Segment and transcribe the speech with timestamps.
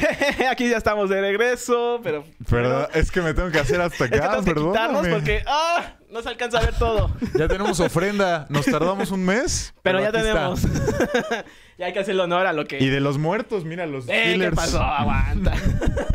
[0.50, 2.24] Aquí ya estamos de regreso, pero...
[2.48, 5.10] Pero es que me tengo que hacer hasta Es acá, tenemos que perdóname.
[5.10, 5.42] porque...
[5.46, 5.94] ¡Ah!
[6.10, 7.10] No se alcanza a ver todo.
[7.34, 8.46] Ya tenemos ofrenda.
[8.48, 9.74] Nos tardamos un mes.
[9.82, 10.32] Pero ya aquí está.
[10.32, 10.62] tenemos.
[11.78, 12.82] ya hay que hacerle honor a lo que...
[12.82, 14.82] Y de los muertos, mira, los Eh, ¿qué pasó?
[14.82, 15.54] Aguanta.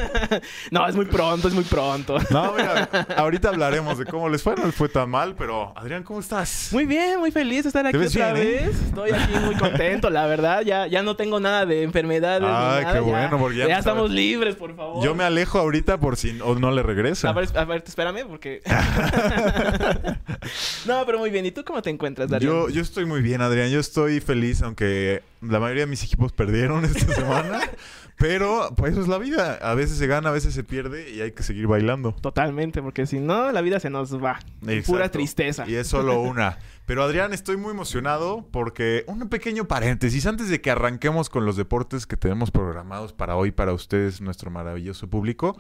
[0.71, 2.17] no, es muy pronto, es muy pronto.
[2.31, 4.57] No, mira, ahorita hablaremos de cómo les fue.
[4.57, 6.67] No les fue tan mal, pero Adrián, ¿cómo estás?
[6.73, 8.51] Muy bien, muy feliz de estar aquí otra bien, ¿eh?
[8.65, 8.81] vez.
[8.87, 10.63] Estoy aquí muy contento, la verdad.
[10.63, 12.43] Ya, ya no tengo nada de enfermedades.
[12.43, 14.15] Ay, nada, qué ya- bueno, porque ya ya no estamos sabes.
[14.15, 15.01] libres, por favor.
[15.01, 17.29] Yo me alejo ahorita por si o no le regresa.
[17.29, 18.61] A ver, a ver, espérame, porque.
[20.85, 21.45] no, pero muy bien.
[21.45, 22.67] ¿Y tú cómo te encuentras, Darío?
[22.67, 23.69] Yo, yo estoy muy bien, Adrián.
[23.69, 27.59] Yo estoy feliz, aunque la mayoría de mis equipos perdieron esta semana.
[28.17, 29.59] pero, pues eso es la vida.
[29.61, 32.13] A veces se gana, a veces se pierde y hay que seguir bailando.
[32.13, 34.39] Totalmente, porque si no, la vida se nos va.
[34.61, 35.09] Pura Exacto.
[35.11, 35.65] tristeza.
[35.67, 36.57] Y es solo una.
[36.85, 41.55] Pero Adrián, estoy muy emocionado porque un pequeño paréntesis antes de que arranquemos con los
[41.55, 45.55] deportes que tenemos programados para hoy, para ustedes, nuestro maravilloso público.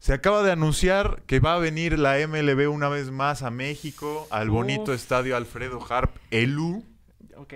[0.00, 4.26] Se acaba de anunciar que va a venir la MLB una vez más a México,
[4.30, 4.54] al Uf.
[4.54, 6.84] bonito estadio Alfredo Harp Elú,
[7.40, 7.54] Ok.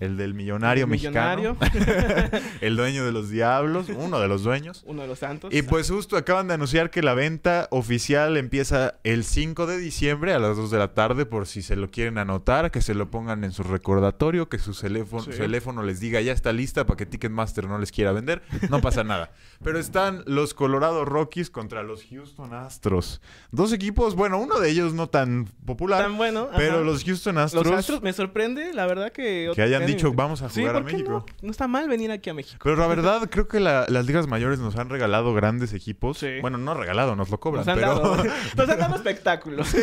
[0.00, 1.58] el del millonario El mexicano,
[2.62, 4.82] el dueño de los diablos, uno de los dueños.
[4.86, 5.52] Uno de los santos.
[5.52, 10.32] Y pues justo acaban de anunciar que la venta oficial empieza el 5 de diciembre
[10.32, 13.10] a las 2 de la tarde por si se lo quieren anotar, que se lo
[13.10, 15.32] pongan en su recordatorio, que su teléfono, Sí.
[15.32, 18.42] su teléfono les diga ya está lista para que Ticketmaster no les quiera vender.
[18.70, 19.32] No pasa nada.
[19.62, 23.20] Pero están los Colorado Rockies contra los Houston Astros.
[23.50, 26.48] Dos equipos, bueno, uno de ellos no tan popular, Tan bueno.
[26.56, 26.80] pero ajá.
[26.84, 29.25] los Houston Astros, Los Astros me sorprende, la verdad que...
[29.54, 31.10] que hayan dicho vamos a Sí, jugar a ¿por qué México.
[31.12, 31.26] No?
[31.42, 32.58] no está mal venir aquí a México.
[32.62, 36.18] Pero la verdad, creo que la- las ligas mayores nos han regalado grandes equipos.
[36.18, 36.40] Sí.
[36.40, 38.16] Bueno, no regalado, nos lo cobran, Nos han, pero dado,
[38.56, 39.68] nos han dado espectáculos.
[39.68, 39.78] sí,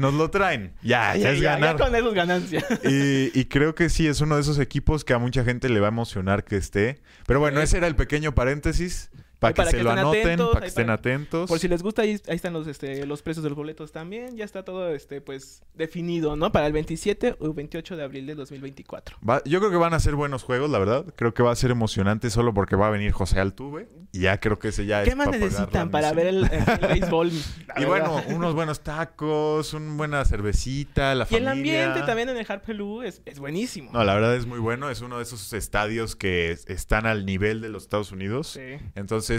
[0.00, 0.72] nos lo traen.
[0.82, 1.76] Ya, ya Sí, es ya, ganar.
[1.78, 2.64] ya con eso es ganancia.
[2.84, 5.80] Y, y creo que sí, es uno de esos equipos que a mucha gente le
[5.80, 7.00] va a emocionar que esté.
[7.26, 9.09] Pero bueno, ese era el pequeño paréntesis.
[9.40, 11.48] Para que para se lo anoten, atentos, para que estén para- atentos.
[11.48, 14.36] Por si les gusta, ahí, ahí están los, este, los precios de los boletos también.
[14.36, 16.52] Ya está todo este, pues, definido, ¿no?
[16.52, 19.16] Para el 27 o 28 de abril de 2024.
[19.28, 21.06] Va- yo creo que van a ser buenos juegos, la verdad.
[21.16, 23.88] Creo que va a ser emocionante solo porque va a venir José Altuve.
[24.12, 26.26] Y ya creo que ese ya ¿Qué es más pa' pagar la necesitan para ver
[26.26, 27.30] el, el béisbol?
[27.78, 31.84] Y bueno, unos buenos tacos, una buena cervecita, la Y el familia.
[31.86, 33.90] ambiente también en el Harpelú es, es buenísimo.
[33.92, 34.90] No, la verdad es muy bueno.
[34.90, 38.48] Es uno de esos estadios que es- están al nivel de los Estados Unidos.
[38.48, 38.84] Sí.
[38.96, 39.29] Entonces,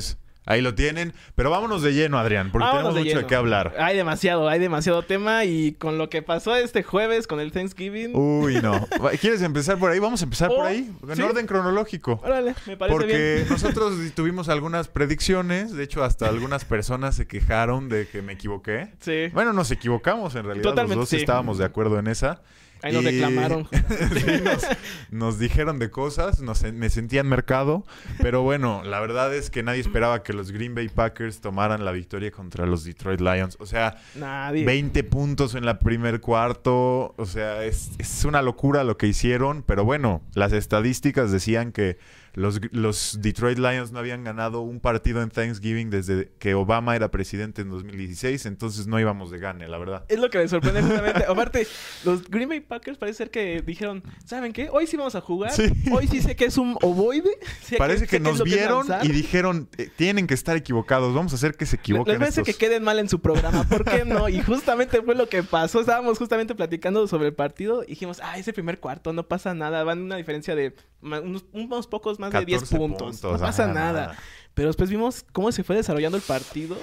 [0.45, 1.13] ahí lo tienen.
[1.35, 3.75] Pero vámonos de lleno, Adrián, porque Vámonos tenemos de mucho de qué hablar.
[3.79, 5.45] Hay demasiado, hay demasiado tema.
[5.45, 8.15] Y con lo que pasó este jueves con el Thanksgiving.
[8.15, 8.87] Uy, no.
[9.21, 9.99] ¿Quieres empezar por ahí?
[9.99, 10.91] Vamos a empezar por Oh, ahí.
[11.07, 11.21] En sí.
[11.21, 12.19] orden cronológico.
[12.23, 13.47] Órale, me parece Porque bien.
[13.49, 15.73] nosotros tuvimos algunas predicciones.
[15.73, 18.89] De hecho, hasta algunas personas se quejaron de que me equivoqué.
[18.99, 19.27] Sí.
[19.33, 20.63] Bueno, nos equivocamos en realidad.
[20.63, 21.17] Totalmente, Los dos sí.
[21.17, 22.41] estábamos de acuerdo en esa.
[22.83, 23.67] Ahí nos Y- reclamaron.
[24.13, 24.65] Sí, nos,
[25.11, 27.85] nos dijeron de cosas, nos, me sentía en mercado,
[28.19, 31.91] pero bueno, la verdad es que nadie esperaba que los Green Bay Packers tomaran la
[31.91, 33.57] victoria contra los Detroit Lions.
[33.59, 34.65] O sea, Nadie.
[34.65, 39.63] 20 puntos en la primer cuarto, o sea, es, es una locura lo que hicieron,
[39.63, 41.97] pero bueno, las estadísticas decían que
[42.33, 47.11] los, los Detroit Lions no habían ganado un partido en Thanksgiving desde que Obama era
[47.11, 50.05] presidente en 2016, entonces no íbamos de gane, la verdad.
[50.07, 51.25] Es lo que me sorprende justamente.
[51.27, 51.67] Aparte,
[52.03, 54.69] los Green Bay Packers parece ser que dijeron, ¿saben qué?
[54.71, 55.51] Hoy sí vamos a jugar.
[55.51, 55.71] Sí.
[55.91, 57.31] Hoy sí sé que es un ovoide.
[57.61, 61.55] Sé Parece que nos vieron y dijeron, eh, tienen que estar equivocados, vamos a hacer
[61.55, 62.55] que se equivoquen Les parece estos.
[62.55, 63.63] que queden mal en su programa.
[63.67, 64.29] ¿Por qué no?
[64.29, 65.79] Y justamente fue lo que pasó.
[65.79, 67.83] Estábamos justamente platicando sobre el partido.
[67.83, 69.83] Y dijimos, ah, ese primer cuarto, no pasa nada.
[69.83, 73.01] Van una diferencia de unos, unos pocos más de 10 14 puntos.
[73.21, 74.15] puntos, No pasa ajá, nada.
[74.53, 76.77] Pero después vimos cómo se fue desarrollando el partido.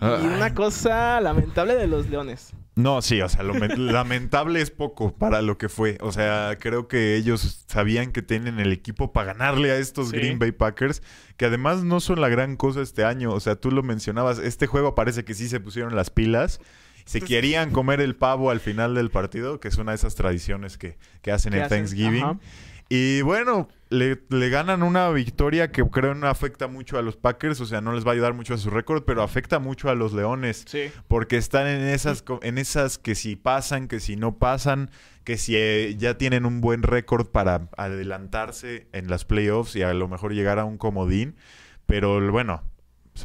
[0.00, 0.26] Y Ay.
[0.26, 2.52] una cosa lamentable de los Leones.
[2.76, 5.98] No, sí, o sea, lo me- lamentable es poco para lo que fue.
[6.00, 10.16] O sea, creo que ellos sabían que tienen el equipo para ganarle a estos Sí.
[10.16, 11.02] Green Bay Packers,
[11.36, 13.32] que además no son la gran cosa este año.
[13.32, 16.60] O sea, tú lo mencionabas, este juego parece que sí se pusieron las pilas.
[17.04, 20.14] Se Pues- querían comer el pavo al final del partido, que es una de esas
[20.14, 21.68] tradiciones que, que hacen ¿Qué en?
[21.68, 22.40] Thanksgiving.
[22.88, 27.60] Y bueno, le, le ganan una victoria que creo no afecta mucho a los Packers,
[27.60, 29.94] o sea, no les va a ayudar mucho a su récord, pero afecta mucho a
[29.94, 30.64] los Leones.
[30.66, 30.90] Sí.
[31.06, 34.90] Porque están en esas, en esas que si pasan, que si no pasan,
[35.24, 39.92] que si eh, ya tienen un buen récord para adelantarse en las playoffs y a
[39.92, 41.36] lo mejor llegar a un comodín.
[41.84, 42.62] Pero bueno,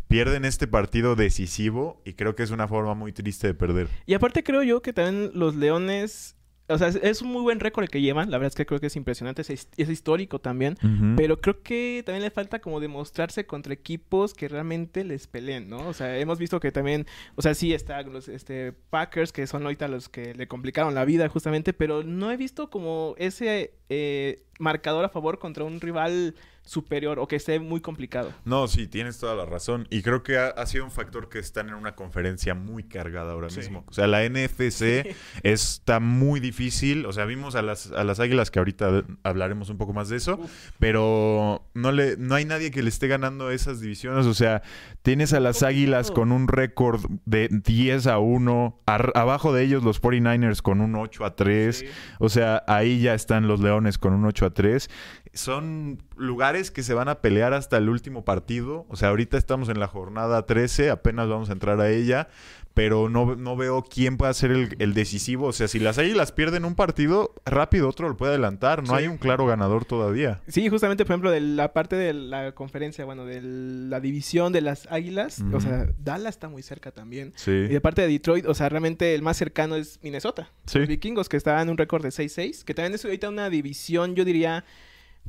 [0.09, 3.87] pierden este partido decisivo y creo que es una forma muy triste de perder.
[4.05, 6.35] Y aparte creo yo que también los Leones...
[6.73, 8.31] O sea, es, es un muy buen récord el que llevan.
[8.31, 9.41] La verdad es que creo que es impresionante.
[9.41, 10.77] Es histórico también.
[11.15, 15.87] Pero creo que también le falta como demostrarse contra equipos que realmente les peleen, ¿no?
[15.87, 17.05] O sea, hemos visto que también,
[17.35, 21.05] o sea, sí están los este, Packers, que son ahorita los que le complicaron la
[21.05, 26.35] vida justamente, pero no he visto como ese, eh, marcador a favor contra un rival
[26.65, 28.33] superior o que esté muy complicado.
[28.45, 29.87] No, sí, tienes toda la razón.
[29.89, 33.47] Y creo que ha, sido un factor que están en una conferencia muy cargada ahora
[33.47, 33.83] mismo.
[33.87, 37.05] O sea, la NFC está muy difícil.
[37.05, 40.17] O sea, vimos a las, a las águilas que ahorita hablaremos un poco más de
[40.17, 40.39] eso.
[40.79, 44.25] Pero no, le, no hay nadie que le esté ganando esas divisiones.
[44.25, 44.61] O sea,
[45.01, 48.79] tienes a las águilas con un récord de 10 a 1.
[48.85, 51.85] abajo de ellos los 49ers con un 8 a 3.
[52.19, 54.89] O sea, ahí ya están los leones con un 8 a 3
[55.33, 58.85] son lugares que se van a pelear hasta el último partido.
[58.89, 62.29] O sea, ahorita estamos en la jornada 13, apenas vamos a entrar a ella,
[62.75, 65.47] pero no, no veo quién pueda ser el, decisivo.
[65.47, 68.83] O sea, si las Águilas pierden un partido, rápido otro lo puede adelantar.
[68.83, 70.41] No hay un claro ganador todavía.
[70.47, 74.61] Sí, justamente, por ejemplo, de la parte de la conferencia, bueno, de la división de
[74.61, 77.33] las Águilas, o sea, Dallas está muy cerca también.
[77.35, 77.51] Sí.
[77.51, 80.49] Y de parte de Detroit, o sea, realmente el más cercano es Minnesota.
[80.65, 80.79] Sí.
[80.79, 84.15] Los vikingos, que están en un récord de 6-6, que también es ahorita una división,
[84.15, 84.63] yo diría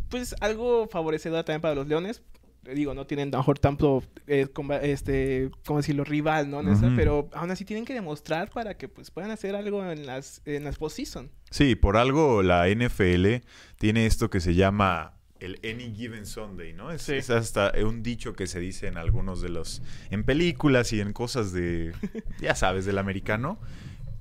[0.09, 2.23] pues algo favorecedor también para los Leones.
[2.63, 4.49] Digo, no tienen a lo mejor tanto, eh,
[4.81, 6.03] este, ¿cómo decirlo?
[6.03, 6.63] Rival, ¿no?
[6.97, 10.65] Pero aún así tienen que demostrar para que pues puedan hacer algo en las, en
[10.65, 11.31] las postseason.
[11.51, 13.45] Sí, por algo la NFL
[13.77, 16.91] tiene esto que se llama el Any Given Sunday, ¿no?
[16.91, 19.83] Es, es, hasta un dicho que se dice en algunos de los...
[20.11, 21.93] en películas y en cosas de...
[22.41, 23.59] ya sabes, del americano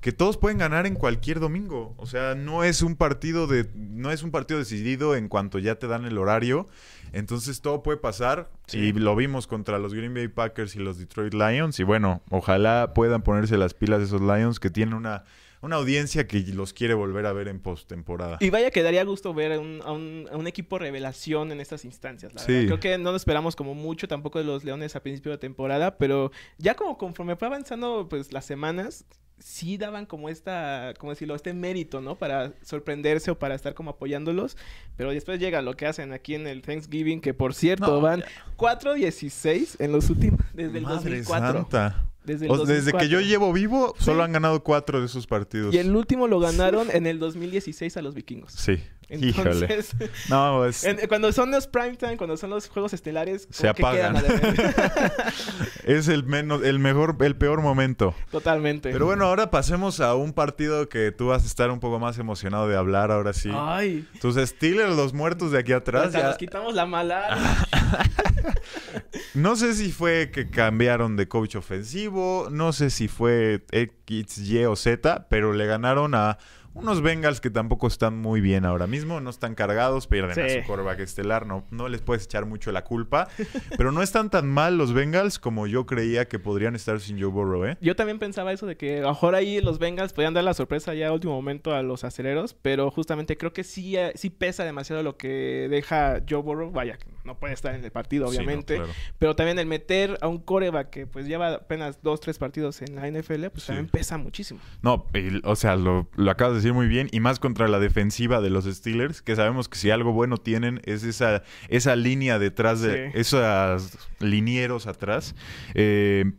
[0.04, 1.94] que todos pueden ganar en cualquier domingo.
[1.96, 5.76] O sea, no es un partido de, no es un partido decidido en cuanto ya
[5.76, 6.68] te dan el horario.
[7.14, 8.50] Entonces todo puede pasar.
[8.70, 11.80] Y lo vimos contra los Green Bay Packers y los Detroit Lions.
[11.80, 15.24] Y bueno, ojalá puedan ponerse las pilas esos Lions que tienen una
[15.64, 18.36] una audiencia que los quiere volver a ver en postemporada.
[18.40, 22.34] Y vaya que daría gusto ver a un, equipo revelación en estas instancias.
[22.34, 25.38] La Creo que no nos esperamos como mucho tampoco de los Leones a principio de
[25.38, 29.06] temporada, pero ya como conforme fue avanzando pues las semanas,
[29.38, 32.16] sí daban como esta, como decirlo, este mérito, ¿no?
[32.16, 34.56] Para sorprenderse o para estar como apoyándolos.
[34.96, 38.24] Pero después llega lo que hacen aquí en el Thanksgiving, que por cierto van
[38.56, 41.52] 4-16 en los últimos, desde el Madre 2004.
[41.52, 42.06] Santa.
[42.24, 45.74] Desde, que yo llevo vivo, solo han ganado cuatro de esos partidos.
[45.74, 48.52] Y el último lo ganaron en el 2016 a los vikingos.
[48.52, 48.80] Sí.
[49.08, 49.94] Entonces,
[50.30, 50.86] No, es...
[51.08, 54.16] cuando son los primetime, cuando son los juegos estelares, se apagan.
[55.84, 58.14] es el menos, el mejor, el peor momento.
[58.30, 58.90] Totalmente.
[58.90, 62.18] Pero bueno, ahora pasemos a un partido que tú vas a estar un poco más
[62.18, 63.50] emocionado de hablar ahora sí.
[63.52, 64.08] Ay.
[64.20, 66.12] Tus Steelers, los muertos de aquí atrás.
[66.12, 66.24] ya...
[66.24, 67.66] nos quitamos la mala.
[69.34, 74.64] no sé si fue que cambiaron de coach ofensivo, no sé si fue X, Y
[74.64, 76.38] o Z, pero le ganaron a
[76.74, 80.66] unos Bengals que tampoco están muy bien ahora mismo, no están cargados, pierden a su
[80.66, 83.28] coreback estelar, no, no les puedes echar mucho la culpa.
[83.76, 87.30] pero no están tan mal los Bengals como yo creía que podrían estar sin Joe
[87.30, 87.76] Burrow, ¿eh?
[87.80, 90.54] Yo también pensaba eso de que a lo mejor ahí los Bengals podían dar la
[90.54, 94.30] sorpresa ya a último momento a los aceleros, pero justamente creo que sí, eh, sí
[94.30, 96.72] pesa demasiado lo que deja Joe Burrow.
[96.72, 98.80] Vaya, no puede estar en el partido, obviamente.
[99.18, 102.94] Pero también el meter a un coreback que pues lleva apenas dos, tres partidos en
[102.96, 104.60] la NFL, pues también pesa muchísimo.
[104.82, 105.06] No,
[105.44, 107.08] o sea, lo, lo acabas de decir muy bien.
[107.12, 110.80] Y más contra la defensiva de los Steelers, que sabemos que si algo bueno tienen
[110.84, 113.10] es esa, esa línea detrás de...
[113.14, 115.34] Esos linieros atrás.
[115.74, 116.32] Eh,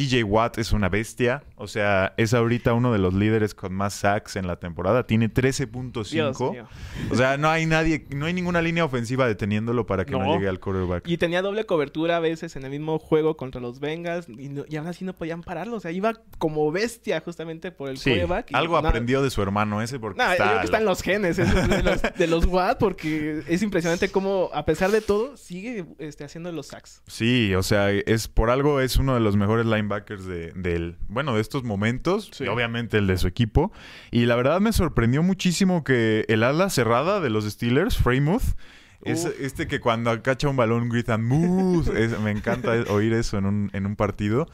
[0.00, 1.42] TJ Watt es una bestia.
[1.56, 5.06] O sea, es ahorita uno de los líderes con más sacks en la temporada.
[5.06, 6.66] Tiene 13.5.
[7.10, 10.48] O sea, no hay nadie, no hay ninguna línea ofensiva deteniéndolo para que no, llegue
[10.48, 11.06] al quarterback.
[11.06, 14.26] Y tenía doble cobertura a veces en el mismo juego contra los Bengals.
[14.30, 15.76] Y, aún así no podían pararlo.
[15.76, 18.54] O sea, iba como bestia justamente por el quarterback.
[18.54, 20.54] algo aprendió de su hermano ese porque está...
[20.54, 24.64] Yo que están los genes de, los, de los Watt porque es impresionante cómo, a
[24.64, 27.02] pesar de todo, sigue este, haciendo los sacks.
[27.06, 30.96] Sí, o sea, es por algo es uno de los mejores linebackers de, del...
[31.08, 33.72] Bueno, de estos momentos, y obviamente el de su equipo.
[34.10, 38.54] Y la verdad me sorprendió muchísimo que el ala cerrada de los Steelers, Freymouth,
[39.02, 43.86] es este que cuando cacha un balón grita me encanta oír eso en un, en
[43.86, 44.48] un partido.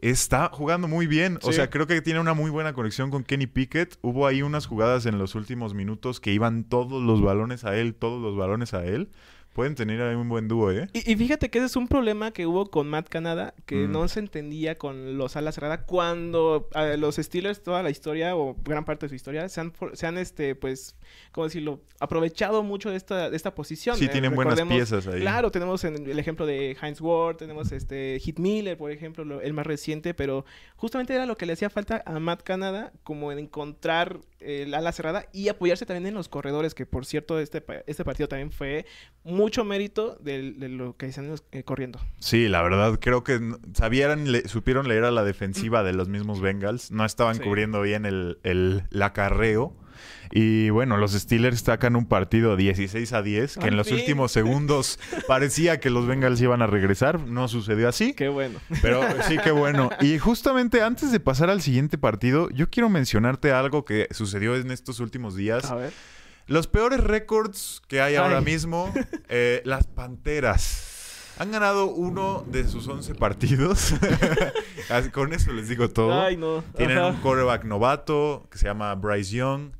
[0.00, 1.38] Está jugando muy bien.
[1.42, 3.98] O sea, creo que tiene una muy buena conexión con Kenny Pickett.
[4.00, 7.94] Hubo ahí unas jugadas en los últimos minutos que iban todos los balones a él,
[7.94, 9.10] todos los balones a él.
[9.52, 10.88] Pueden tener ahí un buen dúo, ¿eh?
[10.92, 13.92] Y, fíjate que ese es un problema que hubo con Matt Canada, que mm.
[13.92, 18.84] no se entendía con los alas cerradas cuando los Steelers, toda la historia, o gran
[18.84, 20.94] parte de su historia, se han, se han este, pues,
[21.32, 21.80] ¿cómo decirlo?
[21.98, 23.96] Aprovechado mucho de esta, de esta posición.
[23.96, 25.20] Sí, tienen buenas piezas ahí.
[25.20, 29.66] Claro, tenemos el ejemplo de Heinz Ward, tenemos este Hit Miller, por ejemplo, el más
[29.66, 30.44] reciente, pero
[30.76, 34.92] justamente era lo que le hacía falta a Matt Canada, como en encontrar el ala
[34.92, 38.86] cerrada y apoyarse también en los corredores, que por cierto, este, este partido también fue
[39.24, 42.00] mucho mérito de, lo que están eh, corriendo.
[42.18, 43.40] Sí, la verdad, creo que
[43.74, 46.90] sabían, supieron leer a la defensiva de los mismos Bengals.
[46.90, 49.74] No estaban cubriendo bien el, el, acarreo.
[50.32, 54.98] Y bueno, los Steelers sacan un partido 16 a 10, que en los últimos segundos
[55.26, 57.20] parecía que los Bengals iban a regresar.
[57.20, 58.14] No sucedió así.
[58.14, 58.60] Qué bueno.
[58.82, 59.90] Pero sí, qué bueno.
[60.00, 64.70] Y justamente antes de pasar al siguiente partido, yo quiero mencionarte algo que sucedió en
[64.70, 65.70] estos últimos días.
[65.70, 65.92] A ver.
[66.46, 68.92] Los peores récords que hay ahora mismo,
[69.28, 70.86] eh, las Panteras.
[71.38, 73.94] Han ganado uno de sus 11 partidos.
[75.12, 76.20] Con eso les digo todo.
[76.20, 76.62] Ay, no.
[76.76, 77.06] Tienen Ajá.
[77.06, 79.70] un quarterback novato que se llama Bryce Young.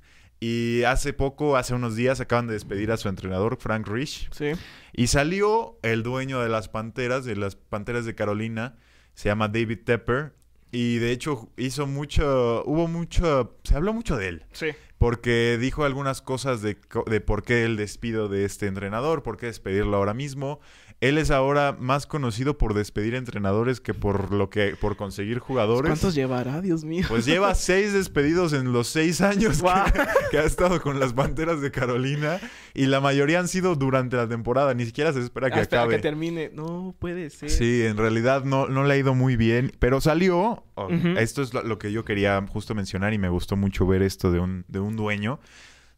[0.41, 4.31] Y hace poco, hace unos días, acaban de despedir a su entrenador, Frank Rich.
[4.33, 4.53] Sí.
[4.95, 8.79] Y salió el dueño de las Panteras, de las Panteras de Carolina.
[9.13, 10.33] Se llama David Tepper.
[10.73, 14.47] Y de hecho hizo mucho, hubo mucho, se habló mucho de él.
[14.53, 14.69] Sí.
[14.97, 19.47] Porque dijo algunas cosas de, de por qué el despido de este entrenador, por qué
[19.47, 20.61] despedirlo ahora mismo.
[21.00, 25.88] Él es ahora más conocido por despedir entrenadores que por lo que por conseguir jugadores.
[25.88, 27.07] ¿Cuántos llevará, Dios mío?
[27.09, 31.62] Pues lleva seis despedidos en los seis años que, que ha estado con las Panteras
[31.62, 32.38] de Carolina
[32.75, 34.75] y la mayoría han sido durante la temporada.
[34.75, 35.97] Ni siquiera se espera que Ah, espera acabe.
[35.97, 36.50] que termine.
[36.54, 37.49] No puede ser.
[37.49, 40.64] Sí, en realidad no, no le ha ido muy bien, pero salió.
[40.75, 40.88] oh.
[41.16, 44.30] Esto es lo, lo que yo quería justo mencionar y me gustó mucho ver esto
[44.30, 45.40] de un, de un dueño.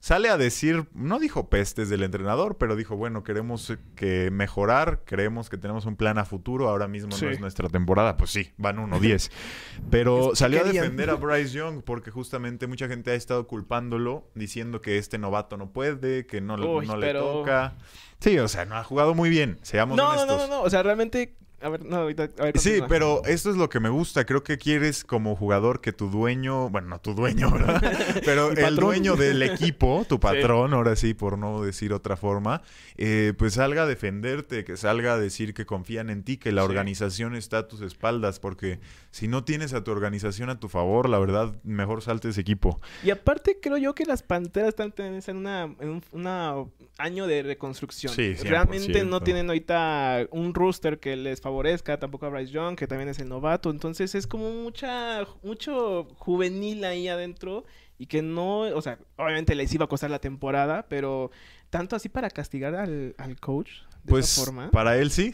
[0.04, 5.48] Sale a decir, no dijo pestes del entrenador, pero dijo, bueno, queremos que mejorar, creemos
[5.48, 7.24] que tenemos un plan a futuro, ahora mismo Sí.
[7.26, 9.30] no es nuestra temporada, pues sí, van 1-10.
[9.92, 14.80] Pero salió a defender a Bryce Young porque justamente mucha gente ha estado culpándolo, diciendo
[14.80, 17.74] que este novato no puede, que no, le- Uy, no le pero- toca.
[18.18, 20.36] Sí, o sea, no ha jugado muy bien, seamos No, no, honestos.
[20.36, 20.62] no, no, no.
[20.62, 21.36] O sea, realmente.
[21.62, 22.28] A ver, no, ahorita.
[22.38, 24.24] A ver, Sí, pero esto es lo que me gusta.
[24.26, 27.80] Creo que quieres como jugador que tu dueño, bueno, no tu dueño, ¿verdad?
[28.24, 32.62] Pero el dueño del equipo, tu patrón, ahora sí, por no decir otra forma,
[32.96, 36.62] eh, pues salga a defenderte, que salga a decir que confían en ti, que la
[36.62, 36.68] Sí.
[36.68, 41.08] organización está a tus espaldas, porque si no tienes a tu organización a tu favor,
[41.08, 42.80] la verdad, mejor salte ese equipo.
[43.04, 46.54] Y aparte, creo yo que las panteras están en una, en un una
[46.98, 48.12] año de reconstrucción.
[48.12, 48.42] Sí, 100%.
[48.48, 51.51] Realmente no tienen ahorita un rooster que les favorezca,
[51.98, 53.70] tampoco a Bryce Young, que también es el novato.
[53.70, 57.64] Entonces es como mucha, mucho juvenil ahí adentro.
[57.98, 61.30] Y que no, o sea, obviamente les iba a costar la temporada, pero
[61.70, 63.70] tanto así para castigar al, al coach
[64.02, 64.70] de Pues esa forma.
[64.72, 65.32] para él sí.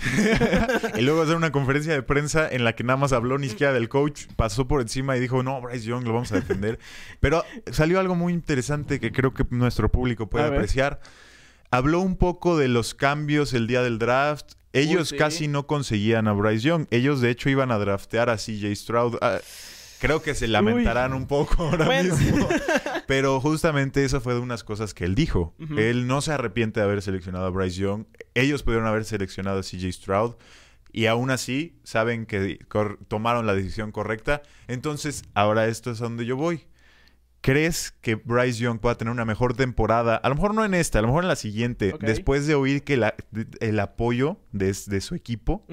[0.98, 3.72] y luego hacer una conferencia de prensa en la que nada más habló ni siquiera
[3.72, 6.78] del coach, pasó por encima y dijo, no, Bryce Young lo vamos a defender.
[7.20, 11.00] Pero salió algo muy interesante que creo que nuestro público puede apreciar.
[11.70, 14.52] Habló un poco de los cambios el día del draft.
[14.72, 16.87] Ellos casi no conseguían a Bryce Young.
[16.90, 19.16] Ellos de hecho iban a draftear a CJ Stroud.
[19.22, 19.38] Ah,
[19.98, 22.14] creo que se lamentarán un poco ahora Bueno.
[22.16, 22.48] mismo.
[23.06, 25.54] Pero justamente eso fue de unas cosas que él dijo.
[25.76, 28.04] Él no se arrepiente de haber seleccionado a Bryce Young.
[28.34, 30.34] Ellos pudieron haber seleccionado a CJ Stroud.
[30.92, 32.58] Y aún así saben que
[33.08, 34.42] tomaron la decisión correcta.
[34.68, 36.64] Entonces, ahora esto es a donde yo voy.
[37.52, 40.17] ¿Crees que Bryce Young pueda tener una mejor temporada?
[40.17, 41.95] A lo mejor no en esta, a lo mejor en la siguiente.
[42.00, 43.14] Después de oír que la-
[43.61, 45.64] el apoyo de, de su equipo,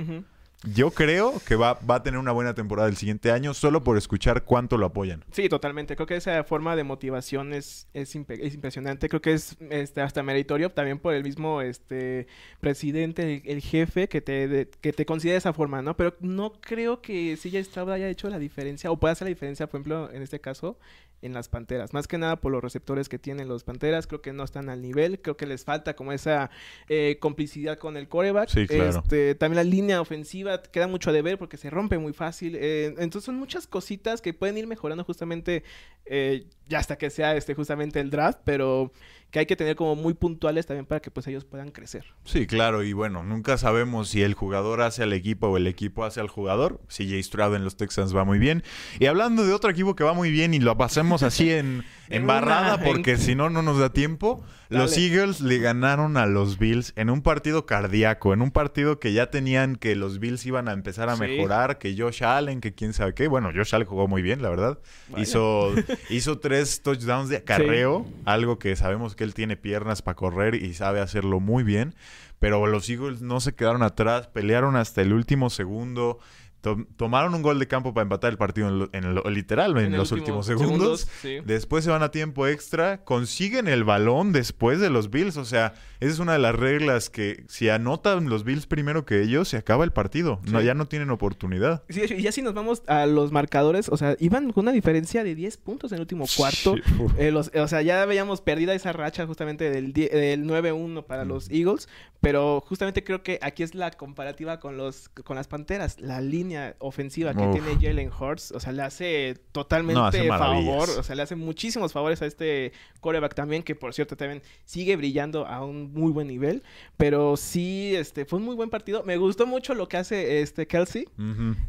[0.64, 3.98] yo creo que va, va a tener una buena temporada el siguiente año solo por
[3.98, 5.24] escuchar cuánto lo apoyan.
[5.32, 5.96] Sí, totalmente.
[5.96, 9.08] Creo que esa forma de motivación es, es, impe- es impresionante.
[9.10, 12.26] Creo que es este, hasta meritorio también por el mismo este,
[12.62, 15.96] presidente, el, el jefe, que te, de- que te considera de esa forma, ¿no?
[15.98, 19.68] Pero no creo que CJ Stroud haya hecho la diferencia, o pueda hacer la diferencia,
[19.68, 20.80] por ejemplo, en este caso,
[21.26, 21.94] en las Panteras.
[21.94, 24.08] Más que nada por los receptores que tienen los Panteras.
[24.08, 25.22] Creo que no están al nivel.
[25.22, 26.50] Creo que les falta como esa
[26.88, 28.50] eh, complicidad con el coreback.
[28.50, 29.00] Sí, claro.
[29.04, 32.56] Este, también la línea ofensiva queda mucho de ver porque se rompe muy fácil.
[32.56, 35.64] eh, entonces son muchas cositas que pueden ir mejorando justamente
[36.06, 38.92] eh, ya hasta que sea este justamente el draft, pero
[39.36, 42.06] que hay que tener como muy puntuales también para que pues ellos puedan crecer.
[42.24, 46.06] Sí, claro, y bueno, nunca sabemos si el jugador hace al equipo o el equipo
[46.06, 46.80] hace al jugador.
[46.88, 48.64] CJ Stroud en los Texans va muy bien.
[48.98, 52.22] Y hablando de otro equipo que va muy bien y lo pasemos así en, en
[52.22, 54.44] En barrada una- porque si no, no nos da tiempo.
[54.70, 54.98] Los.
[54.98, 59.30] Eagles le ganaron a los Bills en un partido cardíaco, en un partido que ya
[59.30, 61.22] tenían que los Bills iban a empezar a Sí.
[61.22, 63.28] mejorar, que Josh Allen, que quién sabe qué.
[63.28, 64.80] Bueno, Josh Allen jugó muy bien, la verdad.
[65.10, 65.22] Vaya.
[65.24, 65.70] Hizo,
[66.10, 70.74] hizo tres touchdowns de acarreo, algo que sabemos que él tiene piernas para correr y
[70.74, 71.94] sabe hacerlo muy bien.
[72.40, 76.20] Pero los Eagles no se quedaron atrás, pelearon hasta el último segundo.
[76.66, 79.78] To- tomaron un gol de campo para empatar el partido en, lo- en lo- literal,
[79.78, 81.08] en, los último últimos segundos.
[81.22, 81.38] sí.
[81.46, 85.38] Después se van a tiempo extra, consiguen el balón después de los Bills.
[85.38, 89.22] O sea, esa es una de las reglas que si anotan los Bills primero que
[89.22, 90.40] ellos, se acaba el partido.
[90.52, 91.84] No, ya no tienen oportunidad.
[91.90, 95.24] Sí, y ya si nos vamos a los marcadores, o sea, iban con una diferencia
[95.24, 96.76] de 10 puntos en el último cuarto.
[97.20, 101.50] Eh, los- o sea, ya veíamos perdida esa racha justamente del, del 9-1 para los
[101.52, 101.88] Eagles,
[102.22, 106.00] pero justamente creo que aquí es la comparativa con los con las Panteras.
[106.00, 111.04] La línea línea ofensiva que tiene Jalen Hurts, o sea, le hace totalmente favor, o
[111.04, 112.72] sea, le hace muchísimos favores a este
[113.02, 116.64] coreback también, que por cierto también sigue brillando a un muy buen nivel,
[116.98, 119.04] pero sí, este, fue un muy buen partido.
[119.04, 121.08] Me gustó mucho lo que hace este Kelsey.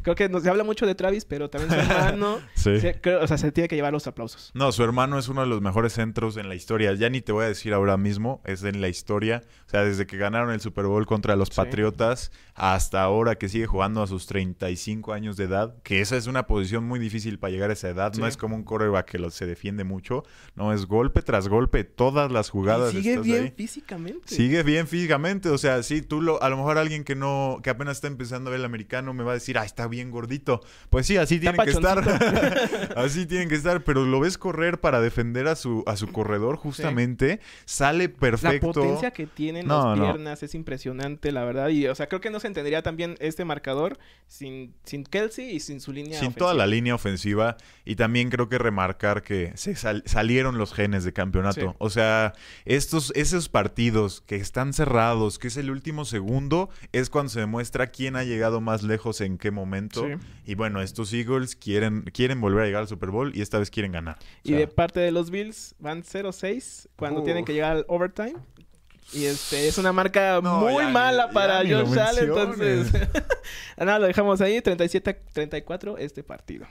[0.01, 2.71] Creo que nos habla mucho de Travis, pero también su hermano, sí.
[3.21, 4.51] o sea, se tiene que llevar los aplausos.
[4.53, 6.93] No, su hermano es uno de los mejores centros en la historia.
[6.93, 9.43] Ya ni te voy a decir ahora mismo, es en la historia.
[9.67, 13.65] O sea, desde que ganaron el Super Bowl contra los Patriotas hasta ahora que sigue
[13.65, 14.47] jugando a sus 35
[15.13, 18.13] años de edad, que esa es una posición muy difícil para llegar a esa edad.
[18.15, 20.23] No es como un coreback que lo, se defiende mucho.
[20.55, 22.91] No, es golpe tras golpe, todas las jugadas.
[22.91, 24.33] sigue bien físicamente.
[24.33, 25.49] Sigue bien físicamente.
[25.49, 28.49] O sea, sí, tú lo, a lo mejor alguien que no, que apenas está empezando
[28.49, 30.61] a ver el americano me va a decir, ah, está bien gordito.
[30.89, 31.97] Pues sí, así tienen que estar.
[32.95, 36.57] así tienen que estar, pero lo ves correr para defender a su, a su corredor
[36.57, 37.39] justamente.
[37.65, 38.67] Sale perfecto.
[38.67, 41.69] La potencia que tienen las piernas es impresionante, la verdad.
[41.69, 45.59] Y, o sea, creo que no se entendería también este marcador sin, sin Kelsey y
[45.59, 47.57] sin su línea Sin toda la línea ofensiva.
[47.85, 51.75] Y también creo que remarcar que se salieron los genes de campeonato.
[51.79, 52.33] O sea,
[52.65, 57.87] estos, esos partidos que están cerrados, que es el último segundo, es cuando se demuestra
[57.87, 60.07] quién ha llegado más lejos en qué momento.
[60.45, 63.69] Y bueno, estos Eagles quieren, quieren volver a llegar al Super Bowl y esta vez
[63.69, 64.17] quieren ganar.
[64.43, 68.35] y de parte de los Bills van 0-6 cuando tienen que llegar al overtime.
[69.13, 72.91] Y este es una marca muy mala para Josh Allen, entonces
[73.77, 76.67] nada, lo dejamos ahí 37-34 este partido.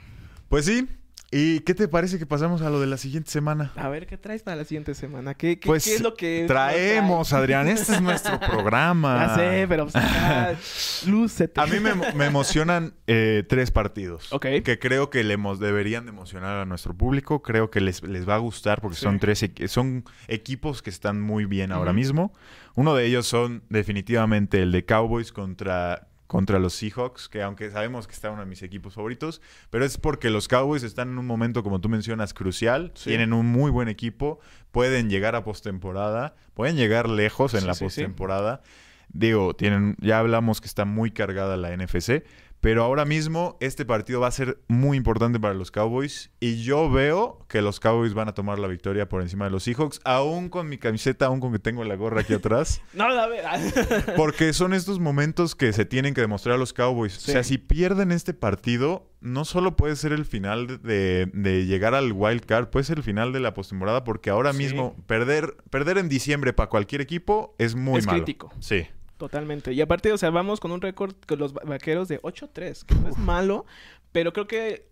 [0.47, 0.87] Pues sí,
[1.29, 3.73] ¿Y qué te parece que pasamos a lo de la siguiente semana?
[3.75, 5.33] A ver, ¿qué traes para la siguiente semana?
[5.33, 7.67] ¿Qué, pues es lo que traemos, Adrián?
[7.67, 9.27] Este es nuestro programa.
[9.27, 11.59] Ya sé, pero pues, lúcete.
[11.59, 14.31] A mí me, emocionan eh, tres partidos.
[14.31, 14.45] Ok.
[14.63, 17.41] Que creo que le deberían de emocionar a nuestro público.
[17.41, 21.43] Creo que les, les va a gustar porque son tres son equipos que están muy
[21.43, 22.31] bien ahora mismo.
[22.75, 28.05] Uno de ellos son definitivamente el de Cowboys contra contra los Seahawks, que aunque sabemos
[28.05, 31.25] que está uno de mis equipos favoritos, pero es porque los Cowboys están en un
[31.25, 34.39] momento, como tú mencionas, crucial, tienen un muy buen equipo,
[34.71, 38.61] pueden llegar a postemporada, pueden llegar lejos en la postemporada.
[39.09, 42.23] Digo, tienen, ya hablamos que está muy cargada la NFC,
[42.61, 46.89] pero ahora mismo este partido va a ser muy importante para los Cowboys y yo
[46.89, 50.49] veo que los Cowboys van a tomar la victoria por encima de los Seahawks, aún
[50.49, 52.81] con mi camiseta, aún con que tengo la gorra aquí atrás.
[52.93, 53.45] no, a ver.
[54.15, 57.17] porque son estos momentos que se tienen que demostrar a los Cowboys.
[57.17, 62.11] O sea, si pierden este partido, no solo puede ser el final de, llegar al
[62.11, 66.09] wild card, puede ser el final de la postemporada porque ahora mismo perder, perder en
[66.09, 68.51] diciembre para cualquier equipo es muy es crítico.
[68.59, 68.87] Sí.
[69.17, 69.73] Totalmente.
[69.73, 73.09] Y aparte, o sea, vamos con un récord con los vaqueros de 8-3, que no
[73.09, 73.65] es malo,
[74.11, 74.87] pero creo que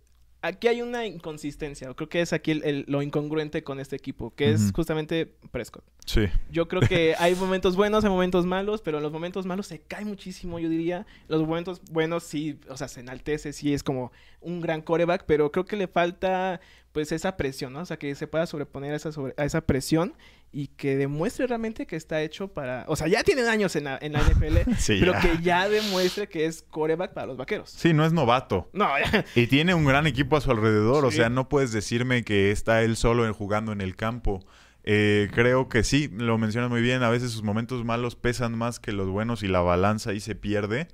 [0.47, 1.93] aquí hay una inconsistencia.
[1.93, 5.83] Creo que es aquí lo incongruente con este equipo, que es justamente Prescott.
[6.05, 6.27] Sí.
[6.49, 9.79] Yo creo que hay momentos buenos, hay momentos malos, pero en los momentos malos se
[9.81, 11.05] cae muchísimo, yo diría.
[11.27, 14.11] Los momentos buenos sí, o sea, se enaltece, sí es como
[14.41, 16.59] un gran coreback, pero creo que le falta
[16.95, 17.81] pues esa presión, ¿no?
[17.81, 20.13] O sea, que se pueda sobreponer a esa, a esa presión
[20.53, 22.85] y que demuestre realmente que está hecho para...
[22.87, 26.45] O sea, ya tiene años en la, en la NFL, pero que ya demuestre que
[26.45, 27.69] es coreback para los vaqueros.
[27.69, 28.69] Sí, no es novato.
[28.71, 28.87] No,
[29.35, 32.81] Y tiene un gran equipo a su alrededor, o sea, no puedes decirme que está
[32.81, 34.45] él solo jugando en el campo.
[34.85, 38.79] Eh, creo que sí, lo mencionas muy bien, a veces sus momentos malos pesan más
[38.79, 40.87] que los buenos y la balanza ahí se pierde.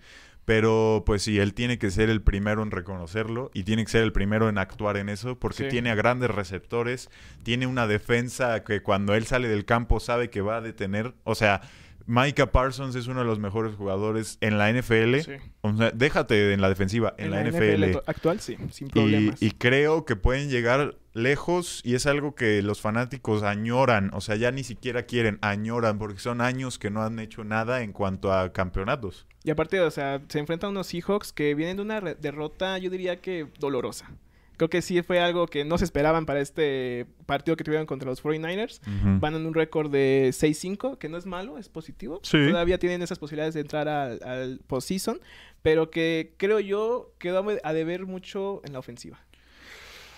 [0.45, 4.03] Pero pues sí, él tiene que ser el primero en reconocerlo y tiene que ser
[4.03, 7.09] el primero en actuar en eso porque tiene a grandes receptores,
[7.43, 11.35] tiene una defensa que cuando él sale del campo sabe que va a detener, o
[11.35, 11.61] sea,
[12.05, 15.15] Micah Parsons es uno de los mejores jugadores en la NFL.
[15.61, 17.99] O sea, déjate en la defensiva, en, la, NFL.
[18.05, 19.41] Actual, sí, sin problemas.
[19.41, 24.11] Y, creo que pueden llegar lejos y es algo que los fanáticos añoran.
[24.13, 27.81] O sea, ya ni siquiera quieren, añoran porque son años que no han hecho nada
[27.81, 29.27] en cuanto a campeonatos.
[29.43, 32.89] Y aparte, o sea, se enfrentan a unos Seahawks que vienen de una derrota, yo
[32.89, 34.11] diría que dolorosa.
[34.57, 38.07] Creo que sí fue algo que no se esperaban para este partido que tuvieron contra
[38.07, 38.79] los 49ers.
[39.19, 42.21] Van en un récord de 6-5, que no es malo, es positivo.
[42.29, 45.19] Todavía tienen esas posibilidades de entrar al, al postseason,
[45.63, 49.19] pero que creo yo quedó a deber mucho en la ofensiva.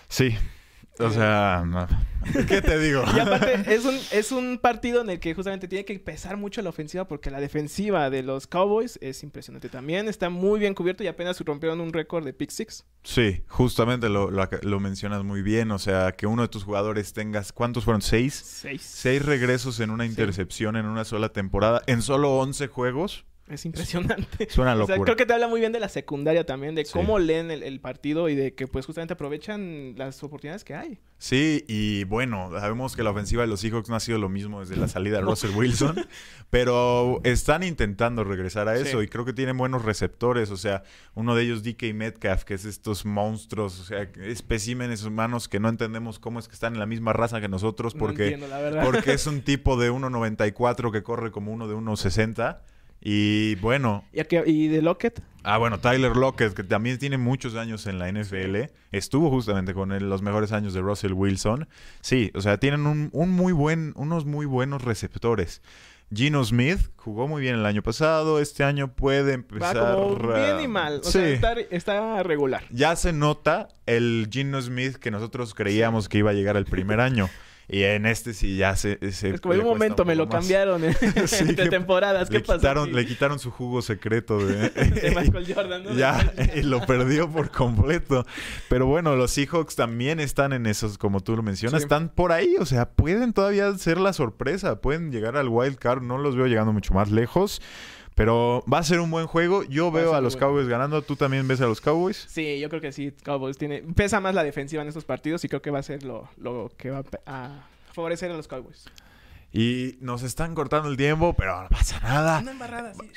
[0.08, 0.36] Sí,
[0.98, 1.64] o sea,
[2.48, 3.02] ¿qué te digo?
[3.14, 6.62] Y aparte, es un, es un partido en el que justamente tiene que pesar mucho
[6.62, 10.08] la ofensiva porque la defensiva de los Cowboys es impresionante también.
[10.08, 12.84] Está muy bien cubierto y apenas rompieron un récord de pick six.
[13.02, 15.70] Sí, justamente lo, lo, mencionas muy bien.
[15.72, 18.00] O sea, que uno de tus jugadores tengas, ¿cuántos fueron?
[18.00, 18.34] ¿Seis?
[18.34, 18.82] Seis.
[18.82, 23.26] Seis regresos en una intercepción en una sola temporada, en solo once juegos.
[23.46, 24.44] Es impresionante.
[24.48, 25.04] Es una O sea, locura.
[25.04, 26.92] creo que te habla muy bien de la secundaria también, de Sí.
[26.94, 30.98] cómo leen el, el partido y de que pues justamente aprovechan las oportunidades que hay.
[31.18, 34.60] Sí, y bueno, sabemos que la ofensiva de los Seahawks no ha sido lo mismo
[34.60, 36.06] desde la salida de Russell Wilson,
[36.50, 39.04] pero están intentando regresar a eso Sí.
[39.06, 40.82] y creo que tienen buenos receptores, o sea,
[41.14, 45.68] uno de ellos DK Metcalf, que es estos monstruos, o sea, especímenes humanos que no
[45.68, 48.58] entendemos cómo es que están en la misma raza que nosotros No porque entiendo, la
[48.60, 48.84] verdad.
[48.84, 52.58] porque es un tipo de 1.94 que corre como uno de 1.60
[53.04, 55.22] y bueno, ¿Y, de Lockett?
[55.44, 59.92] Ah, bueno, Tyler Lockett, que también tiene muchos años en la NFL, estuvo justamente con
[59.92, 61.68] el- los mejores años de Russell Wilson.
[62.00, 65.60] Sí, o sea, tienen un, un muy buen, unos muy buenos receptores.
[66.14, 69.94] Gino Smith jugó muy bien el año pasado, este año puede Va empezar...
[69.96, 71.00] como a- bien y mal.
[71.00, 71.12] O sí.
[71.12, 72.62] sea, está, está regular.
[72.70, 77.00] Ya se nota el Gino Smith que nosotros creíamos que iba a llegar el primer
[77.00, 77.28] año.
[77.68, 78.98] Y en este sí ya se...
[79.12, 80.34] se Es como en un momento me lo más.
[80.34, 80.94] cambiaron ¿eh?
[81.26, 82.28] Sí, temporadas.
[82.28, 82.58] ¿Qué Le pasó?
[82.58, 84.68] quitaron, le quitaron su jugo secreto de...
[84.70, 85.94] de Michael Jordan, ¿no?
[85.94, 88.26] Ya, y lo perdió por completo.
[88.68, 91.84] Pero bueno, los Seahawks también están en esos, como tú lo mencionas, Sí.
[91.86, 92.54] están por ahí.
[92.60, 96.02] O sea, pueden todavía ser la sorpresa, pueden llegar al wild card.
[96.02, 97.62] No los veo llegando mucho más lejos.
[98.14, 99.64] Pero va a ser un buen juego.
[99.64, 100.36] Yo Va veo a los.
[100.36, 101.02] Cowboys ganando.
[101.02, 102.26] ¿Tú también ves a los Cowboys?
[102.28, 103.12] Sí, yo creo que sí.
[103.24, 103.82] Cowboys tiene...
[103.82, 106.70] Pesa más la defensiva en estos partidos y creo que va a ser lo, lo
[106.76, 108.84] que va a favorecer a los Cowboys.
[109.52, 112.40] Y nos están cortando el tiempo, pero no pasa nada.
[112.40, 113.10] Una embarrada, sí.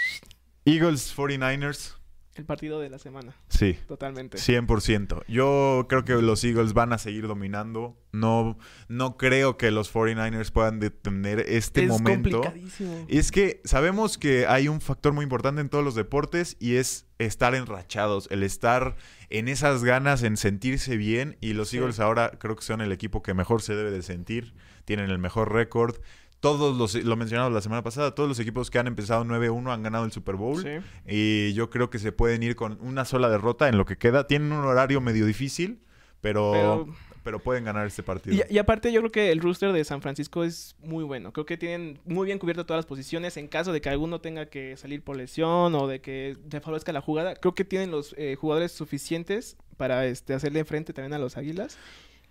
[0.66, 1.96] Eagles 49ers.
[2.36, 3.76] El partido de la semana, Sí.
[3.88, 4.38] totalmente.
[4.38, 5.24] 100%.
[5.28, 7.98] Yo creo que los Eagles van a seguir dominando.
[8.12, 12.42] No, no creo que los 49ers puedan detener este es momento.
[12.42, 13.06] complicadísimo.
[13.08, 16.76] Y es que sabemos que hay un factor muy importante en todos los deportes y
[16.76, 18.96] es estar enrachados, el estar
[19.30, 21.38] en esas ganas, en sentirse bien.
[21.42, 21.78] Y los Sí.
[21.78, 24.54] Eagles ahora creo que son el equipo que mejor se debe de sentir,
[24.86, 25.96] tienen el mejor récord.
[26.40, 29.82] Todos los, lo mencionamos la semana pasada, todos los equipos que han empezado 9-1 han
[29.82, 30.62] ganado el Super Bowl.
[30.62, 30.70] Sí.
[31.08, 34.28] Y yo creo que se pueden ir con una sola derrota en lo que queda.
[34.28, 35.80] Tienen un horario medio difícil,
[36.22, 36.88] pero, pero,
[37.24, 38.36] Pero- pueden ganar este partido.
[38.36, 41.34] Y, y aparte yo creo que el rooster de San Francisco es muy bueno.
[41.34, 43.36] Creo que tienen muy bien cubiertas todas las posiciones.
[43.38, 46.94] En caso de que alguno tenga que salir por lesión o de que te favorezca
[46.94, 51.18] la jugada, creo que tienen los eh, jugadores suficientes para este, hacerle frente también a
[51.20, 51.78] los Águilas.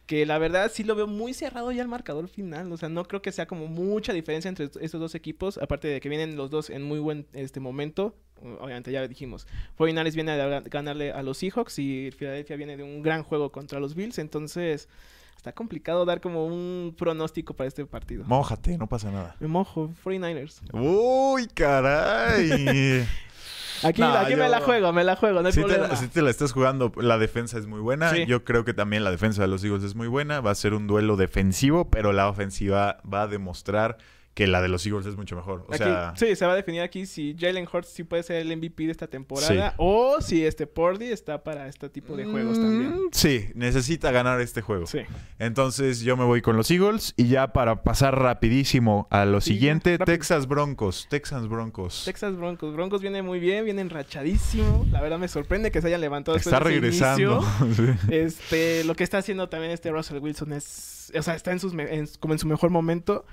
[0.06, 2.72] Que la verdad sí lo veo muy cerrado ya el marcador final.
[2.72, 5.58] O sea, no creo que sea como mucha diferencia entre estos dos equipos.
[5.58, 8.14] Aparte de que vienen los dos en muy buen este momento.
[8.60, 9.46] Obviamente ya dijimos.
[9.78, 13.80] 49ers viene a ganarle a los Seahawks y Philadelphia viene de un gran juego contra
[13.80, 14.18] los Bills.
[14.18, 14.88] Entonces
[15.36, 18.24] está complicado dar como un pronóstico para este partido.
[18.26, 19.36] Mójate, no pasa nada.
[19.40, 20.60] Me mojo, 49ers.
[20.72, 23.06] Uy, caray.
[23.82, 26.08] Aquí, No, aquí me la juego, me la juego, no hay Si te, la, si
[26.08, 28.10] te la estás jugando, la defensa es muy buena.
[28.10, 28.26] Sí.
[28.26, 30.40] Yo creo que también la defensa de los Eagles es muy buena.
[30.40, 33.98] Va a ser un duelo defensivo, pero la ofensiva va a demostrar
[34.36, 35.60] que la de los Eagles es mucho mejor.
[35.66, 38.36] O Aquí- sea, sí, se va a definir aquí si Jalen Hurts sí puede ser
[38.36, 39.74] el MVP de esta temporada Sí.
[39.78, 43.00] o si este Pordy está para este tipo de juegos mm, también.
[43.12, 44.84] Sí, necesita ganar este juego.
[44.86, 44.98] Sí.
[45.38, 49.54] Entonces yo me voy con los Eagles y ya para pasar rapidísimo a lo Sí,
[49.54, 50.14] siguiente, rápido.
[50.14, 52.02] Texas Broncos, Texans Broncos.
[52.04, 52.74] Texas Broncos.
[52.74, 54.84] Broncos viene muy bien, viene enrachadísimo.
[54.92, 57.42] La verdad me sorprende que se hayan levantado después Está de ese regresando.
[58.10, 61.72] Este, lo que está haciendo también este Russell Wilson es, o sea, está en sus
[61.74, 63.24] en- como en su mejor momento,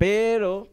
[0.00, 0.66] pero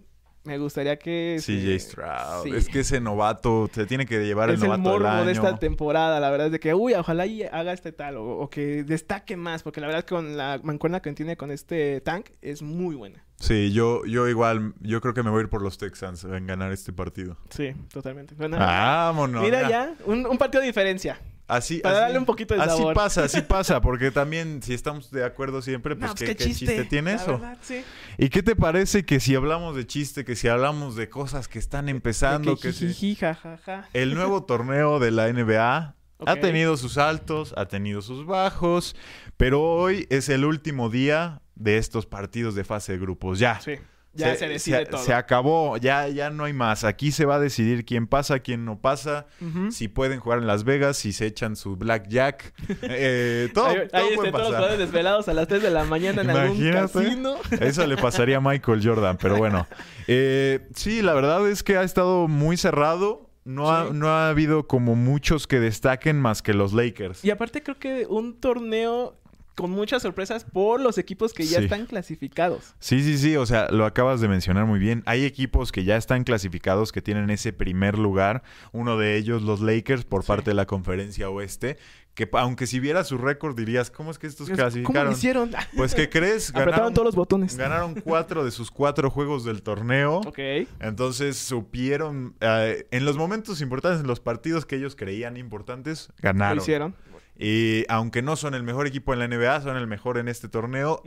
[0.46, 2.44] me gustaría que CJ Stroud.
[2.46, 2.52] sí.
[2.56, 5.26] Es que ese novato se tiene que llevar el es el novato del morbo año.
[5.26, 8.24] de esta temporada, la verdad es de que, uy, ojalá y haga este tal o,
[8.26, 11.52] o que destaque más, porque la verdad es que con la mancuerna que tiene con
[11.52, 13.22] este tank es muy buena.
[13.42, 16.48] Sí, yo, yo igual, yo creo que me voy a ir por los Texans en
[16.48, 17.36] ganar este partido.
[17.50, 18.34] Sí, totalmente.
[18.36, 19.44] Bueno, Vámonos.
[19.44, 21.20] mira ya, un, un partido de diferencia.
[21.48, 22.94] Así, Para así- darle un poquito de así sabor.
[22.94, 26.84] pasa, así pasa, porque también si estamos de acuerdo siempre, pues No, ¿qué, qué chiste.
[26.86, 27.32] tiene la eso.
[27.40, 27.84] verdad, sí.
[28.18, 31.58] ¿Y qué te parece que si hablamos de chiste, que si hablamos de cosas que
[31.60, 32.88] están empezando, De que si...
[32.88, 33.88] jijiji, jajaja.
[33.94, 38.96] El nuevo torneo de la NBA ha tenido sus altos, ha tenido sus bajos,
[39.38, 43.40] pero hoy es el último día de estos partidos de fase de grupos.
[43.40, 43.60] Ya.
[43.62, 43.76] Sí,
[44.18, 45.02] ya se, decide todo.
[45.04, 46.84] se acabó, ya, ya no hay más.
[46.84, 49.28] Aquí se va a decidir quién pasa, quién no pasa,
[49.70, 52.54] si pueden jugar en Las Vegas, si se echan su blackjack.
[52.90, 56.22] Eh, todo, Ahí, todo ahí, este, todos los desvelados a las 3 de la mañana
[56.22, 57.36] en algún casino.
[57.60, 59.68] Eso le pasaría a Michael Jordan, pero bueno.
[60.10, 63.30] Eh, sí, la verdad es que ha estado muy cerrado.
[63.44, 63.92] No, ha, Sí.
[63.94, 67.26] no ha habido como muchos que destaquen más que los Lakers.
[67.26, 69.20] Y aparte creo que un torneo
[69.58, 72.76] con muchas sorpresas por los equipos que ya están clasificados.
[72.80, 75.02] Sí, sí, sí, o sea, lo acabas de mencionar muy bien.
[75.08, 78.44] Hay equipos que ya están clasificados, que tienen ese primer lugar.
[78.72, 81.78] Uno de ellos, los Lakers, por parte de la conferencia oeste,
[82.14, 85.06] que aunque si vieras su récord dirías, ¿cómo es que estos clasificaron?
[85.06, 85.52] ¿Cómo hicieron?
[85.76, 86.52] Pues, ¿qué crees?
[86.52, 87.58] Ganaron, todos los botones.
[87.58, 90.18] Ganaron cuatro de sus cuatro juegos del torneo.
[90.20, 90.40] Ok.
[90.80, 96.58] Entonces supieron, eh, en los momentos importantes, en los partidos que ellos creían importantes, ganaron.
[96.58, 96.96] Lo hicieron.
[97.40, 100.50] Y aunque no son el mejor equipo en la NBA, son el mejor en este
[100.50, 101.02] torneo.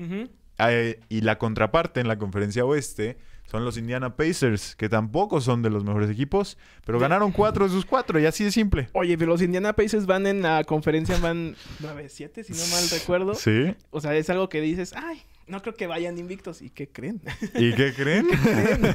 [0.58, 3.18] Eh, y la contraparte en la conferencia oeste
[3.50, 7.70] son los Indiana Pacers, que tampoco son de los mejores equipos, pero ganaron cuatro de
[7.70, 8.88] sus cuatro y así de simple.
[8.92, 13.34] Oye, pero los Indiana Pacers van en la conferencia, van 9-7, si no mal recuerdo.
[13.34, 13.74] Sí.
[13.90, 16.62] O sea, es algo que dices, ay, no creo que vayan invictos.
[16.62, 17.20] ¿Y qué creen?
[17.54, 18.26] ¿Y qué creen?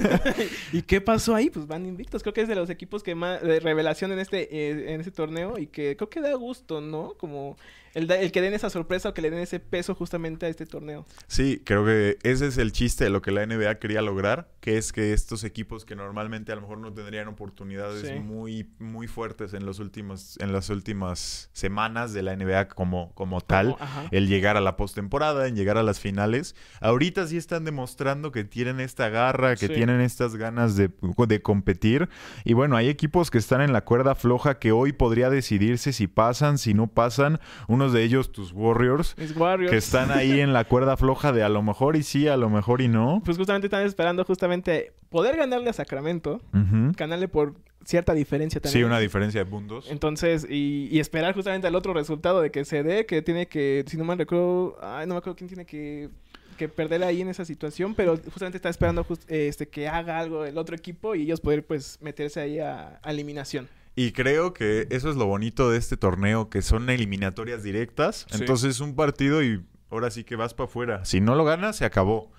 [0.74, 1.50] ¿Y qué pasó ahí?
[1.50, 2.24] Pues van invictos.
[2.24, 5.12] Creo que es de los equipos que más de revelación en este, eh, en este
[5.12, 7.14] torneo y que creo que da gusto, ¿no?
[7.18, 7.58] Como
[7.96, 11.06] el, que den esa sorpresa o que le den ese peso justamente a este torneo.
[11.28, 14.78] Sí, creo que ese es el chiste de lo que la NBA quería lograr, que
[14.78, 19.54] es que estos equipos que normalmente a lo mejor no tendrían oportunidades muy, muy fuertes
[19.54, 23.78] en los últimos, en las últimas semanas de la NBA como, como tal,
[24.12, 28.44] el llegar a la postemporada, en llegar a las finales, ahorita sí están demostrando que
[28.44, 30.92] tienen esta garra, que tienen estas ganas de,
[31.28, 32.10] de competir.
[32.44, 36.08] Y bueno, hay equipos que están en la cuerda floja que hoy podría decidirse si
[36.08, 37.40] pasan, si no pasan.
[37.70, 41.62] Uno de ellos, tus Warriors, que están ahí en la cuerda floja de a lo
[41.62, 43.22] mejor y sí, a lo mejor y no.
[43.24, 48.82] Pues justamente están esperando justamente poder ganarle a Sacramento, ganarle por cierta diferencia también.
[48.82, 49.90] Sí, una diferencia de puntos.
[49.90, 53.98] Entonces, y, esperar justamente al otro resultado de que se dé, que tiene que, si
[53.98, 56.10] no me recuerdo, ay, no me acuerdo quién tiene que
[56.56, 60.58] que perder ahí en esa situación, pero justamente está esperando este que haga algo el
[60.58, 63.68] otro equipo y ellos poder pues meterse ahí a eliminación.
[63.96, 68.28] Y creo que eso es lo bonito de este torneo, que son eliminatorias directas.
[68.32, 71.06] Entonces un partido y ahora sí que vas para afuera.
[71.06, 72.32] Si no lo ganas, se acabó.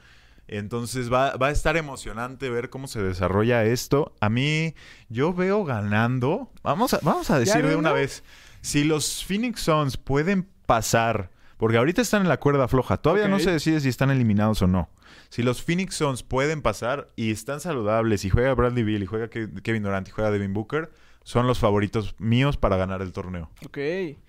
[0.48, 4.14] Entonces va, va, a estar emocionante ver cómo se desarrolla esto.
[4.20, 4.74] A mí,
[5.08, 6.52] yo veo ganando.
[6.62, 8.22] Vamos a, vamos a decir de una vez.
[8.60, 13.38] Si los Phoenix Suns pueden pasar, porque ahorita están en la cuerda floja, todavía no
[13.40, 14.90] se decide si están eliminados o no.
[15.30, 19.28] Si los Phoenix Suns pueden pasar y están saludables, y juega Bradley Bill, y juega
[19.28, 20.90] Kevin Durant, y juega Devin Booker,
[21.26, 23.50] son los favoritos míos para ganar el torneo.
[23.66, 23.78] Ok.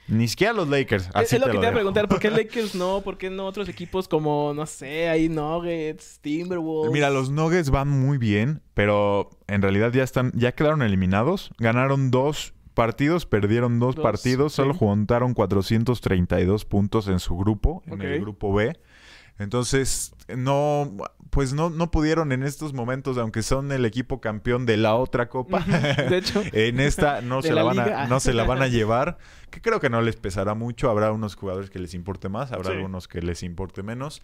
[0.08, 1.12] Ni siquiera los Lakers.
[1.14, 2.08] Así es lo que te iba a preguntar.
[2.08, 3.02] ¿Por qué Lakers no?
[3.02, 6.92] ¿Por qué no otros equipos como, no sé, ahí Nuggets, Timberwolves?
[6.92, 11.52] Mira, los Nuggets van muy bien, pero en realidad ya están, ya quedaron eliminados.
[11.60, 18.22] Ganaron dos partidos, perdieron dos, partidos, solo juntaron 432 puntos en su grupo, en el
[18.22, 18.76] grupo B.
[19.40, 20.98] Entonces, no,
[21.30, 25.30] pues no, no pudieron en estos momentos, aunque son el equipo campeón de la otra
[25.30, 25.60] copa.
[25.60, 29.18] De hecho, en esta no se la, van a, no se la van a llevar,
[29.52, 30.90] que creo que no les pesará mucho.
[30.90, 34.22] Habrá unos jugadores que les importe más, habrá algunos que les importe menos.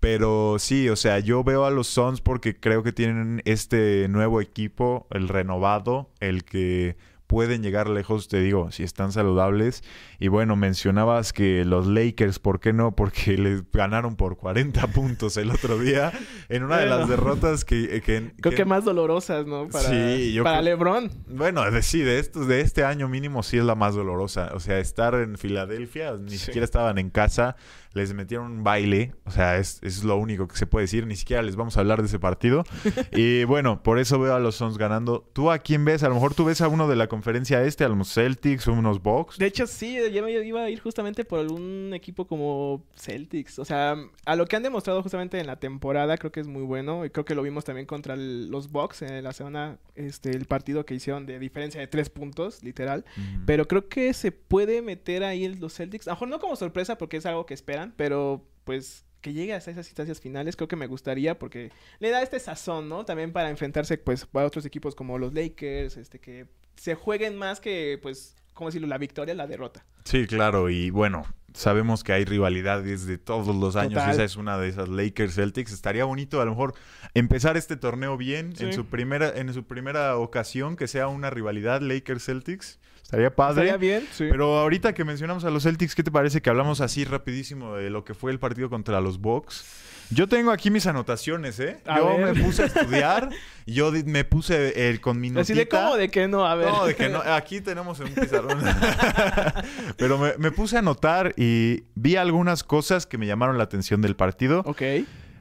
[0.00, 4.40] Pero sí, o sea, yo veo a los Suns porque creo que tienen este nuevo
[4.40, 6.96] equipo, el renovado, el que
[7.30, 9.84] pueden llegar lejos, te digo, si están saludables.
[10.18, 12.96] Y bueno, mencionabas que los Lakers, ¿por qué no?
[12.96, 16.10] Porque les ganaron por 40 puntos el otro día
[16.48, 18.02] en una de las derrotas que...
[18.40, 19.68] creo que, más dolorosas, ¿no?
[19.68, 21.08] Para, sí, para LeBron.
[21.28, 24.50] Bueno, sí, de, estos, de este año mínimo sí es la más dolorosa.
[24.54, 27.54] O sea, estar en Filadelfia, ni siquiera estaban en casa
[27.92, 31.16] les metieron un baile, o sea, es, es, lo único que se puede decir, ni
[31.16, 32.62] siquiera les vamos a hablar de ese partido.
[33.12, 35.28] y bueno, por eso veo a los Suns ganando.
[35.32, 36.02] ¿Tú a quién ves?
[36.04, 39.02] A lo mejor tú ves a uno de la conferencia este, a los Celtics unos
[39.02, 39.38] Bucks.
[39.38, 43.58] De hecho, sí, yo iba a ir justamente por algún equipo como Celtics.
[43.58, 46.62] O sea, a lo que han demostrado justamente en la temporada, creo que es muy
[46.62, 47.04] bueno.
[47.04, 50.86] Y creo que lo vimos también contra los Bucks en la semana, este, el partido
[50.86, 53.04] que hicieron de diferencia de tres puntos, literal.
[53.46, 56.06] Pero creo que se puede meter ahí los Celtics.
[56.06, 59.52] A lo mejor no como sorpresa porque es algo que esperan pero pues que llegue
[59.52, 63.04] a esas instancias finales creo que me gustaría porque le da este sazón, ¿no?
[63.04, 67.60] También para enfrentarse pues a otros equipos como los Lakers, este que se jueguen más
[67.60, 68.88] que pues ¿cómo decirlo?
[68.88, 69.84] La victoria, la derrota.
[70.04, 74.02] Sí, claro, y bueno, sabemos que hay rivalidades de todos los años.
[74.06, 75.72] Esa es una de esas Lakers Celtics.
[75.72, 76.74] Estaría bonito a lo mejor
[77.14, 81.80] empezar este torneo bien en su primera en su primera ocasión que sea una rivalidad
[81.80, 82.78] Lakers Celtics.
[83.10, 83.66] Estaría padre.
[83.66, 84.28] Estaría bien, sí.
[84.30, 87.90] Pero ahorita que mencionamos a los Celtics, ¿qué te parece que hablamos así rapidísimo de
[87.90, 89.64] lo que fue el partido contra los Bucks?
[90.10, 91.80] Yo tengo aquí mis anotaciones, ¿eh?
[91.84, 93.30] yo me puse a estudiar
[93.66, 95.40] yo me puse el, con mi notita.
[95.40, 96.68] Así de cómo, de que no, a ver.
[96.68, 97.18] No, de que no.
[97.18, 98.60] Aquí tenemos un pizarrón.
[99.96, 104.02] Pero me, me, puse a anotar y vi algunas cosas que me llamaron la atención
[104.02, 104.62] del partido.
[104.66, 104.82] Ok.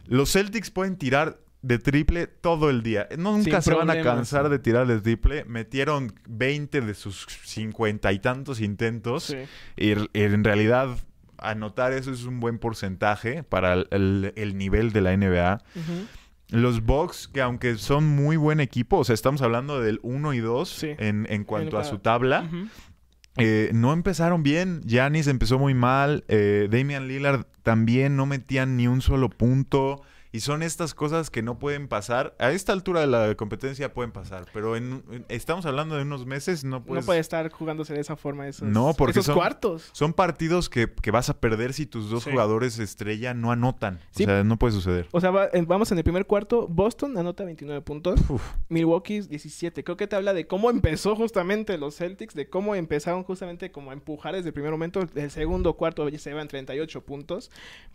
[0.07, 3.07] Los Celtics pueden tirar de triple todo el día.
[3.17, 5.45] Nunca se van a cansar de tirar de triple.
[5.45, 9.35] Metieron 20 de sus cincuenta y tantos intentos.
[9.75, 10.89] Y, en realidad
[11.37, 15.61] anotar eso es un buen porcentaje para el, el nivel de la NBA.
[16.49, 20.39] Los Bucks, que aunque son muy buen equipo, o sea, estamos hablando del 1 y
[20.39, 22.49] 2 en, en, cuanto a su tabla,
[23.37, 24.81] eh, no empezaron bien.
[24.83, 26.23] Giannis empezó muy mal.
[26.27, 30.01] Eh, Damian Lillard también no metían ni un solo punto.
[30.31, 32.35] Y son estas cosas que no pueden pasar.
[32.37, 36.63] A esta altura de la competencia pueden pasar, pero en, estamos hablando de unos meses,
[36.63, 37.03] no puedes...
[37.03, 39.89] No puede estar jugándose de esa forma esos, no, porque son, cuartos.
[39.91, 43.99] Son partidos que, vas a perder si tus dos jugadores estrella no anotan.
[44.13, 45.07] O sea, no puede suceder.
[45.11, 46.67] O sea, vamos en el primer cuarto.
[46.67, 48.19] Boston anota 29 puntos.
[48.69, 49.83] Milwaukee 17.
[49.83, 53.89] Creo que te habla de cómo empezó justamente los Celtics, de cómo empezaron justamente como
[53.89, 55.01] a empujar desde el primer momento.
[55.15, 57.49] El segundo cuarto se iban 38 puntos.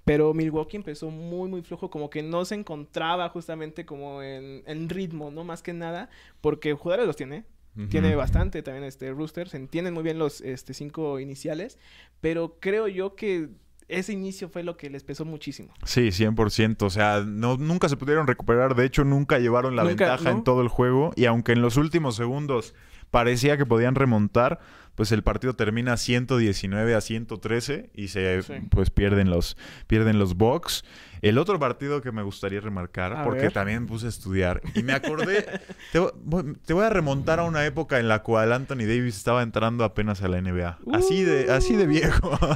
[0.04, 5.30] Pero Milwaukee empezó muy, muy flojo, como que no se encontraba justamente como en, ritmo,
[5.30, 5.44] ¿no?
[5.44, 6.10] Más que nada,
[6.40, 7.44] porque jugadores los tiene,
[7.90, 9.48] Tiene bastante también este Rooster.
[9.48, 11.78] Se entienden muy bien los este, cinco iniciales.
[12.20, 13.48] Pero creo yo que
[13.88, 15.72] ese inicio fue lo que les pesó muchísimo.
[15.84, 16.82] Sí, 100%.
[16.82, 18.74] O sea, no, nunca se pudieron recuperar.
[18.74, 21.12] De hecho, nunca llevaron la ventaja en todo el juego.
[21.16, 22.74] Y aunque en los últimos segundos
[23.10, 24.60] parecía que podían remontar,
[24.94, 29.56] pues el partido termina 119 a 113 y se pues pierden los
[29.86, 30.84] pierden los Bucks.
[31.24, 35.46] El otro partido que me gustaría remarcar, porque también puse a estudiar y me acordé,
[35.92, 40.22] te, voy a remontar a una época en la cual Anthony Davis estaba entrando apenas
[40.22, 40.78] a la NBA.
[40.92, 42.38] así de así de viejo.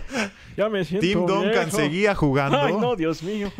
[0.57, 2.61] Ya me siento Tim Duncan seguía jugando.
[2.61, 3.53] Ay, no, Dios mío.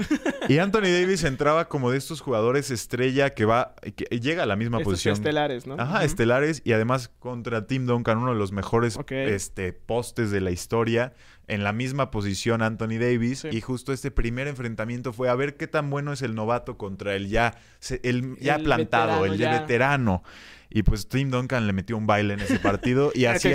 [0.49, 4.57] y Anthony Davis entraba como de estos jugadores estrella que va que llega a la
[4.57, 5.13] misma posición.
[5.13, 5.77] estelares, ¿no?
[5.79, 10.51] Ajá, estelares y además contra Tim Duncan, uno de los mejores este, postes de la
[10.51, 11.13] historia
[11.49, 15.67] en la misma posición Anthony Davis y justo este primer enfrentamiento fue a ver qué
[15.67, 17.59] tan bueno es el novato contra el ya,
[18.03, 20.23] el ya plantado, el ya veterano.
[20.71, 23.51] Y pues Tim Duncan le metió un baile en ese partido y así,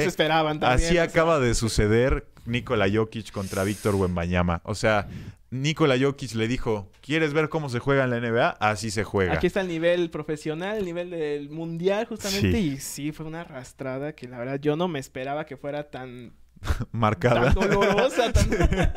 [0.61, 4.61] así acaba de suceder Nikola Jokic contra Víctor Wembanyama.
[4.65, 5.07] O sea,
[5.51, 8.49] Nikola Jokic le dijo, ¿quieres ver cómo se juega en la NBA?
[8.59, 9.33] Así se juega.
[9.33, 12.59] Aquí está el nivel profesional, el nivel del mundial justamente.
[12.59, 16.33] Y sí, fue una arrastrada que la verdad yo no me esperaba que fuera tan
[16.91, 17.53] marcada.
[17.53, 18.31] Tan dolorosa,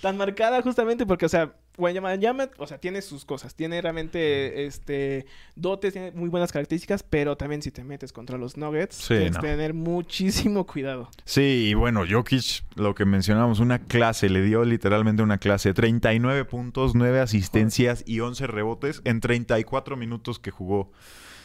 [0.00, 5.26] tan, marcada justamente porque, o sea, Wanyama, o sea, tiene sus cosas, tiene realmente este
[5.56, 9.46] dotes, tiene muy buenas características, pero también si te metes contra los Nuggets, tienes que
[9.46, 11.08] tener muchísimo cuidado.
[11.24, 16.44] Sí, y bueno, Jokic, lo que mencionamos, una clase, le dio literalmente una clase, 39
[16.44, 20.92] puntos, 9 asistencias y 11 rebotes en 34 minutos que jugó.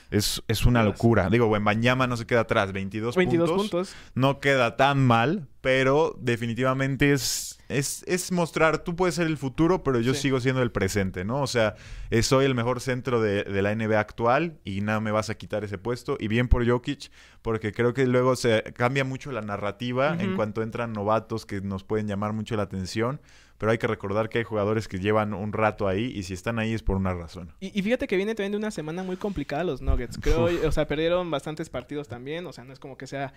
[0.09, 1.29] Es, una locura.
[1.29, 3.95] Digo, Bañama no se queda atrás, 22, 22 puntos.
[4.15, 9.83] No queda tan mal, pero definitivamente es, es, es, mostrar, tú puedes ser el futuro,
[9.83, 11.41] pero yo sigo siendo el presente, ¿no?
[11.41, 11.75] O sea,
[12.09, 15.65] eh, soy el mejor centro de, la NBA actual y nada me vas a quitar
[15.65, 16.15] ese puesto.
[16.19, 20.61] Y bien por Jokic, porque creo que luego se cambia mucho la narrativa en cuanto
[20.61, 23.19] entran novatos que nos pueden llamar mucho la atención
[23.57, 26.59] pero hay que recordar que hay jugadores que llevan un rato ahí y si están
[26.59, 27.53] ahí es por una razón.
[27.59, 30.17] Y, fíjate que viene también de una semana muy complicada los Nuggets.
[30.19, 33.33] Creo, o sea, perdieron bastantes partidos también, o sea, no es como que sea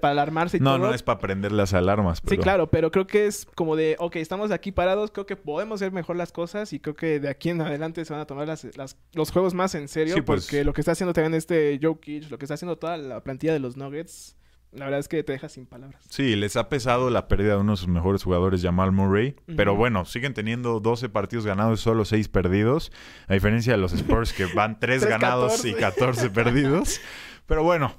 [0.00, 0.78] para alarmarse y no, todo.
[0.78, 2.20] No, no es para prender las alarmas.
[2.26, 5.80] Sí, claro, pero creo que es como de, ok, estamos aquí parados, creo que podemos
[5.80, 8.48] hacer mejor las cosas y creo que de aquí en adelante se van a tomar
[8.48, 8.66] las,
[9.12, 10.46] los juegos más en serio pues.
[10.46, 13.52] porque lo que está haciendo también este Jokic, lo que está haciendo toda la plantilla
[13.52, 14.37] de los Nuggets
[14.72, 16.02] la verdad es que te deja sin palabras.
[16.10, 19.34] Sí, les ha pesado la pérdida de uno de sus mejores jugadores, Jamal Murray.
[19.56, 22.92] Pero bueno, siguen teniendo 12 partidos ganados y solo 6 perdidos.
[23.28, 27.00] A diferencia de los Spurs que van 3 ganados y 14 perdidos.
[27.46, 27.94] Pero bueno,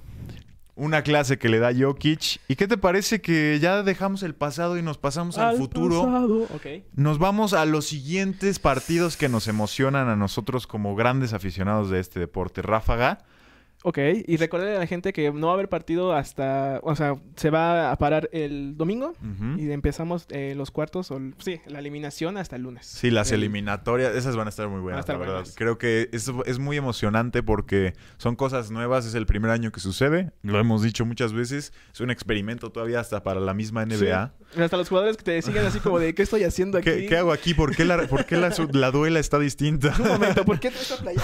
[0.80, 2.40] una clase que le da Jokic.
[2.48, 6.48] ¿Y qué te parece que ya dejamos el pasado y nos pasamos al, futuro?
[6.96, 12.00] Nos vamos a los siguientes partidos que nos emocionan a nosotros como grandes aficionados de
[12.00, 12.62] este deporte.
[12.62, 13.26] Ráfaga.
[13.84, 17.16] Ok, y recordarle a la gente que no va a haber partido hasta, o sea,
[17.38, 19.14] se va a parar el domingo
[19.58, 22.86] y empezamos eh, los cuartos, o sí, la eliminación hasta el lunes.
[22.86, 25.48] Sí, las eliminatorias, esas van a estar muy buenas, la verdad.
[25.56, 29.80] Creo que es, es muy emocionante porque son cosas nuevas, es el primer año que
[29.80, 34.34] sucede, lo hemos dicho muchas veces, es un experimento todavía hasta para la misma NBA.
[34.58, 37.08] Hasta los jugadores que te siguen así como de, ¿qué estoy haciendo aquí?
[37.08, 37.54] ¿Qué, hago aquí?
[37.54, 39.96] ¿Por qué, la, por qué la, la, duela está distinta?
[40.00, 41.22] Un momento, ¿por qué esta playa?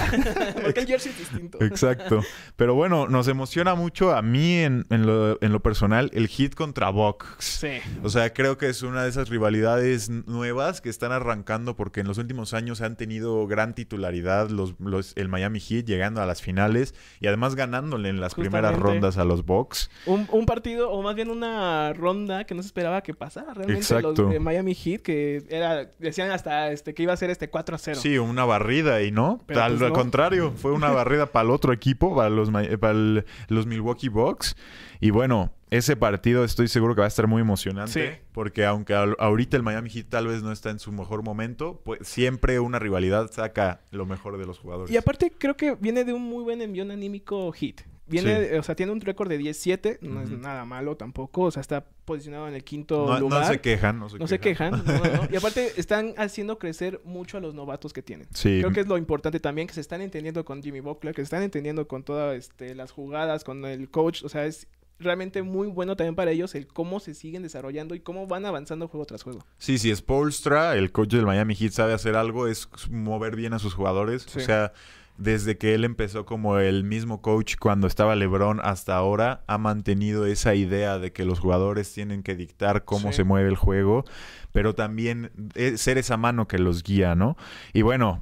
[0.62, 1.62] ¿Por qué el jersey es distinto?
[1.62, 2.22] Exacto.
[2.56, 7.28] Pero bueno, nos emociona mucho a mí en, lo, personal el hit contra Bucks.
[7.40, 7.80] Sí.
[8.04, 12.08] O sea, creo que es una de esas rivalidades nuevas que están arrancando porque en
[12.08, 14.76] los últimos años han tenido gran titularidad los,
[15.16, 19.26] el Miami Heat llegando a las finales y además ganándole en las primeras rondas a
[19.26, 19.90] los Bucks.
[20.06, 24.14] Un, partido, o más bien una ronda que no se esperaba que pasara realmente Exacto.
[24.14, 27.76] los de Miami Heat, que era, decían hasta este que iba a ser este 4
[27.76, 28.00] a 0.
[28.02, 29.42] Sí, una barrida y no.
[29.50, 34.10] Al, pues contrario, fue una barrida para el otro equipo, para los, para los Milwaukee
[34.10, 34.56] Bucks.
[35.00, 38.22] Y bueno, ese partido estoy seguro que va a estar muy emocionante.
[38.32, 42.08] Porque aunque ahorita el Miami Heat tal vez no está en su mejor momento, pues
[42.08, 44.94] siempre una rivalidad saca lo mejor de los jugadores.
[44.94, 47.82] Y aparte creo que viene de un muy buen envión anímico Heat.
[48.08, 51.62] Viene, o sea, tiene un récord de 17, no es nada malo tampoco, o sea,
[51.62, 53.42] está posicionado en el quinto lugar.
[53.42, 54.84] No se quejan, no se no Se quejan
[55.32, 58.28] y aparte están haciendo crecer mucho a los novatos que tienen.
[58.40, 61.26] Creo que es lo importante también, que se están entendiendo con Jimmy Butler, que se
[61.26, 64.68] están entendiendo con todas este, las jugadas, con el coach, o sea, es
[65.00, 68.88] realmente muy bueno también para ellos el cómo se siguen desarrollando y cómo van avanzando
[68.88, 69.46] juego tras juego.
[69.58, 73.60] Sí, sí, Spolstra, el coach del Miami Heat, sabe hacer algo, es mover bien a
[73.60, 74.26] sus jugadores.
[74.36, 74.74] O sea,
[75.18, 80.26] desde que él empezó como el mismo coach cuando estaba LeBron hasta ahora, ha mantenido
[80.26, 84.06] esa idea de que los jugadores tienen que dictar cómo se mueve el juego,
[84.52, 87.38] pero también eh, ser esa mano que los guía, ¿no?
[87.74, 88.22] Y bueno,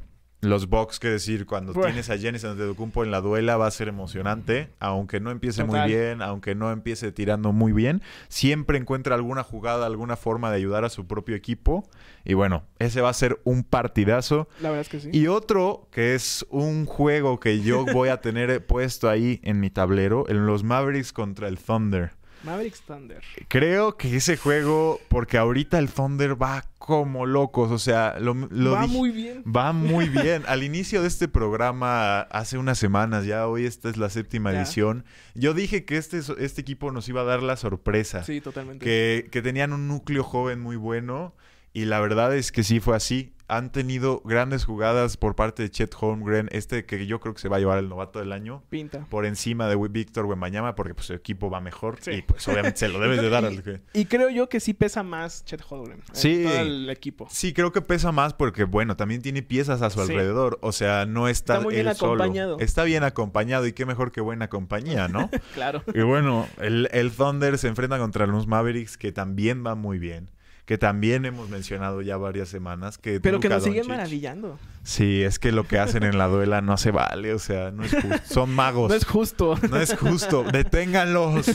[0.50, 3.88] los Bucks, que decir, cuando tienes a Giannis Antetokounmpo en la duela va a ser
[3.88, 9.44] emocionante, aunque no empiece muy bien, aunque no empiece tirando muy bien, siempre encuentra alguna
[9.44, 11.84] jugada, alguna forma de ayudar a su propio equipo
[12.26, 14.48] y bueno, ese va a ser un partidazo.
[14.62, 15.10] La verdad es que sí.
[15.12, 19.70] Y otro que es un juego que yo voy a tener puesto ahí en mi
[19.70, 22.12] tablero, en los Mavericks contra el Thunder.
[22.44, 23.22] Mavericks Thunder.
[23.48, 28.36] Creo que ese juego, porque ahorita el Thunder va como locos, o sea, lo,
[28.72, 29.44] va muy bien.
[29.44, 30.44] Va muy bien.
[30.48, 35.06] Al inicio de este programa, hace unas semanas ya, hoy esta es la séptima edición,
[35.34, 38.24] yo dije que este, este equipo nos iba a dar la sorpresa.
[38.24, 38.84] Sí, totalmente.
[38.84, 41.34] Que, que tenían un núcleo joven muy bueno
[41.74, 45.70] y la verdad es que sí fue así han tenido grandes jugadas por parte de
[45.70, 48.64] Chet Holmgren, este que yo creo que se va a llevar el novato del año.
[48.70, 49.06] Pinta.
[49.10, 52.88] Por encima de Víctor Wembanyama, porque pues su equipo va mejor y pues obviamente se
[52.88, 53.82] lo debes de dar al que...
[53.94, 56.02] Y creo yo que sí pesa más Chet Holmgren.
[56.14, 56.44] Sí.
[56.44, 57.28] Todo el equipo.
[57.30, 60.58] Sí, creo que pesa más porque, bueno, también tiene piezas a su alrededor.
[60.62, 62.60] O sea, no está, está muy bien acompañado.
[62.60, 65.30] Está bien acompañado y qué mejor que buena compañía, ¿no?
[65.54, 65.84] claro.
[65.94, 70.32] Y bueno, el, el Thunder se enfrenta contra los Mavericks que también va muy bien
[70.66, 72.98] que también hemos mencionado ya varias semanas.
[72.98, 74.58] Que Pero que nos siguen maravillando.
[74.84, 77.84] Sí, es que lo que hacen en la duela no se vale, o sea, no
[77.84, 78.34] es justo.
[78.34, 78.90] Son magos.
[78.90, 79.58] No es justo.
[79.70, 80.44] No es justo.
[80.44, 81.48] Deténganlos.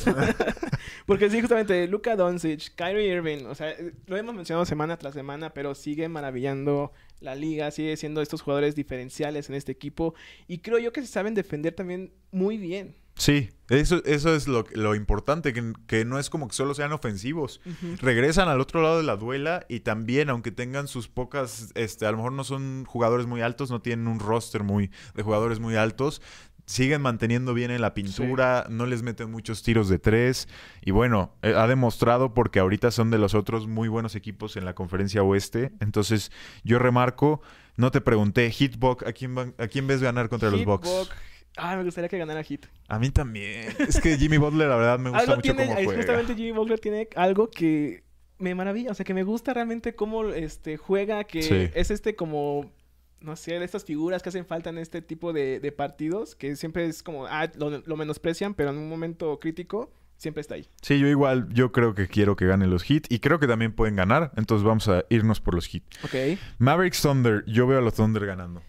[1.06, 3.74] Porque sí, justamente, Luka Doncic, Kyrie Irving, o sea,
[4.06, 8.74] lo hemos mencionado semana tras semana, pero sigue maravillando la liga, sigue siendo estos jugadores
[8.74, 10.14] diferenciales en este equipo.
[10.46, 12.94] Y creo yo que se saben defender también muy bien.
[13.18, 17.60] Sí, eso, eso es lo, lo importante, que, no es como que solo sean ofensivos.
[18.00, 22.10] Regresan al otro lado de la duela y también, aunque tengan sus pocas, este, a
[22.12, 25.76] lo mejor no son jugadores muy altos, no tienen un roster muy de jugadores muy
[25.76, 26.22] altos,
[26.64, 30.48] siguen manteniendo bien en la pintura, no les meten muchos tiros de tres.
[30.80, 34.64] Y bueno, eh, ha demostrado porque ahorita son de los otros muy buenos equipos en
[34.64, 35.72] la conferencia oeste.
[35.80, 36.30] Entonces,
[36.64, 37.42] yo remarco,
[37.76, 41.10] no te pregunté, Hitbox, ¿a quién, ¿a quién ves ganar contra los Bucks?
[41.58, 42.66] Ah, me gustaría que ganara Hit.
[42.88, 43.74] A mí también.
[43.78, 45.96] Es que Jimmy Butler, la verdad, me gusta mucho cómo juega.
[45.96, 48.04] Justamente Jimmy Butler tiene algo que
[48.38, 48.92] me maravilla.
[48.92, 52.72] O sea, que me gusta realmente cómo este, juega, que es este como...
[53.20, 56.86] No sé, de estas figuras que hacen falta en este tipo de, partidos, que siempre
[56.86, 60.68] es como, ah, lo, menosprecian, pero en un momento crítico siempre está ahí.
[60.82, 63.72] Sí, yo igual, yo creo que quiero que ganen los Heat y creo que también
[63.72, 65.82] pueden ganar, entonces vamos a irnos por los Heat.
[66.04, 66.38] Ok.
[66.58, 68.62] Mavericks Thunder, yo veo a los Thunder ganando.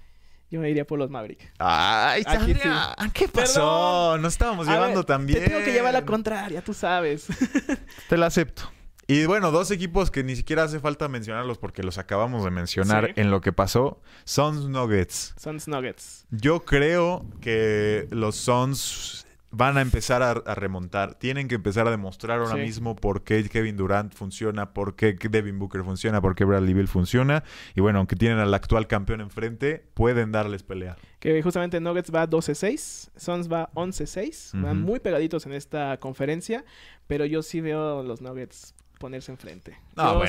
[0.51, 1.53] Yo me iría por los Maverick.
[1.59, 4.17] Ay, Sandra, ¿qué pasó?
[4.17, 5.43] Nos estábamos llevando también.
[5.43, 7.27] Te tengo que llevar la contraria, tú sabes.
[8.09, 8.63] te la acepto.
[9.05, 13.13] Y bueno, dos equipos que ni siquiera hace falta mencionarlos porque los acabamos de mencionar
[13.15, 14.01] en lo que pasó.
[14.23, 15.33] Suns Nuggets.
[15.35, 16.27] Suns Nuggets.
[16.29, 21.15] Yo creo que los Suns van a empezar a, remontar.
[21.15, 25.59] Tienen que empezar a demostrar ahora mismo por qué Kevin Durant funciona, por qué Devin
[25.59, 27.43] Booker funciona, por qué Bradley Bill funciona.
[27.75, 30.97] Y bueno, aunque tienen al actual campeón enfrente, pueden darles pelea.
[31.19, 34.61] Que justamente Nuggets va 12-6, Suns va 11-6.
[34.61, 36.63] Van muy pegaditos en esta conferencia,
[37.07, 39.77] pero yo sí veo los Nuggets ponerse enfrente.
[39.95, 40.19] No,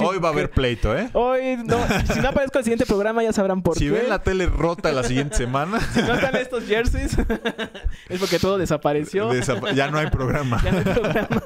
[0.00, 1.08] hoy va a haber pleito, ¿eh?
[1.12, 1.78] Hoy, no,
[2.12, 3.80] si no aparezco el siguiente programa ya sabrán por qué.
[3.80, 5.80] Si ven la tele rota la siguiente semana.
[5.94, 7.16] si no están estos jerseys,
[8.08, 9.32] es porque todo desapareció.
[9.74, 10.60] ya no hay programa.
[10.64, 11.42] ya no hay programa.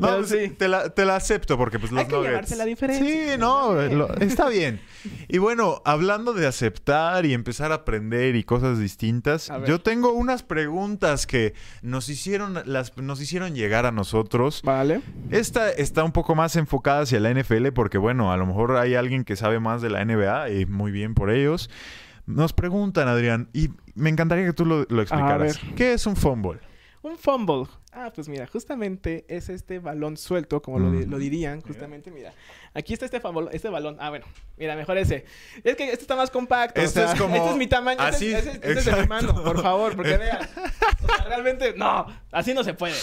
[0.00, 0.48] no, pues, sí.
[0.50, 2.56] Te la, te la, acepto porque pues los hay que nuggets...
[2.56, 3.06] la diferencia.
[3.06, 3.80] Sí, no,
[4.14, 4.80] está bien.
[5.28, 10.42] Y bueno, hablando de aceptar y empezar a aprender y cosas distintas, yo tengo unas
[10.42, 14.60] preguntas que nos hicieron, las, nos hicieron llegar a nosotros.
[14.64, 15.02] Vale.
[15.30, 18.94] Esta está un poco más enfocada hacia la NFL porque, bueno, a lo mejor hay
[18.96, 21.70] alguien que sabe más de la NBA y muy bien por ellos.
[22.26, 25.60] Nos preguntan, Adrián, y me encantaría que tú lo, explicaras.
[25.76, 26.58] ¿Qué es un fumble?
[27.02, 27.66] Un fumble.
[27.92, 31.10] Ah, pues mira, justamente es este balón suelto, como lo, Mm.
[31.10, 32.32] lo dirían, justamente, mira.
[32.72, 33.98] Aquí está este, favor- este balón.
[34.00, 34.24] Ah, bueno,
[34.56, 35.26] mira, mejor ese.
[35.62, 36.80] Es que este está más compacto.
[36.80, 38.00] Este o sea, es como- Este es mi tamaño.
[38.02, 40.38] este así, es- ese- ese es de mi mano, por favor, porque vean.
[41.02, 42.94] O sea, realmente, no, así no se puede.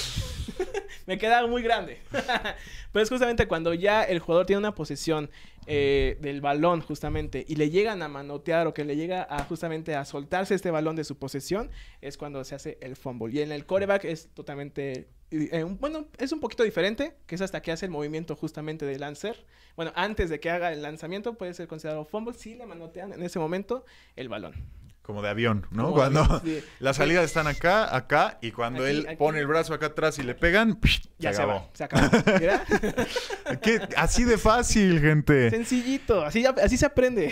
[1.05, 1.99] Me queda muy grande.
[2.91, 5.29] Pero es justamente cuando ya el jugador tiene una posesión
[5.67, 9.95] eh, del balón, justamente, y le llegan a manotear o que le llega a justamente
[9.95, 11.69] a soltarse este balón de su posesión,
[12.01, 13.33] es cuando se hace el fumble.
[13.33, 15.07] Y en el coreback es totalmente.
[15.31, 18.99] eh, bueno, es un poquito diferente, que es hasta que hace el movimiento justamente de
[18.99, 19.45] lancer.
[19.75, 23.23] Bueno, antes de que haga el lanzamiento, puede ser considerado fumble si le manotean en
[23.23, 23.85] ese momento
[24.15, 24.80] el balón.
[25.11, 25.83] Como de avión, ¿no?
[25.83, 26.63] Como Cuando avión, sí.
[26.79, 29.17] las salidas están acá, acá, y cuando Aquí, él aquí.
[29.17, 30.79] pone el brazo acá atrás y le pegan,
[31.19, 32.07] Ya se va, se acabó.
[32.39, 32.63] Mira.
[33.61, 33.81] ¿Qué?
[33.97, 35.49] Así de fácil, gente.
[35.49, 37.29] Sencillito, así, así se aprende.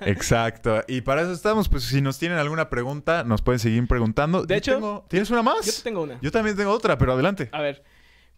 [0.00, 0.82] Exacto.
[0.88, 1.68] Y para eso estamos.
[1.68, 4.42] Pues si nos tienen alguna pregunta, nos pueden seguir preguntando.
[4.44, 5.64] De Yo hecho, tengo- ¿tienes una más?
[5.64, 6.18] Yo tengo una.
[6.20, 7.48] Yo también tengo otra, pero adelante.
[7.52, 7.84] A ver,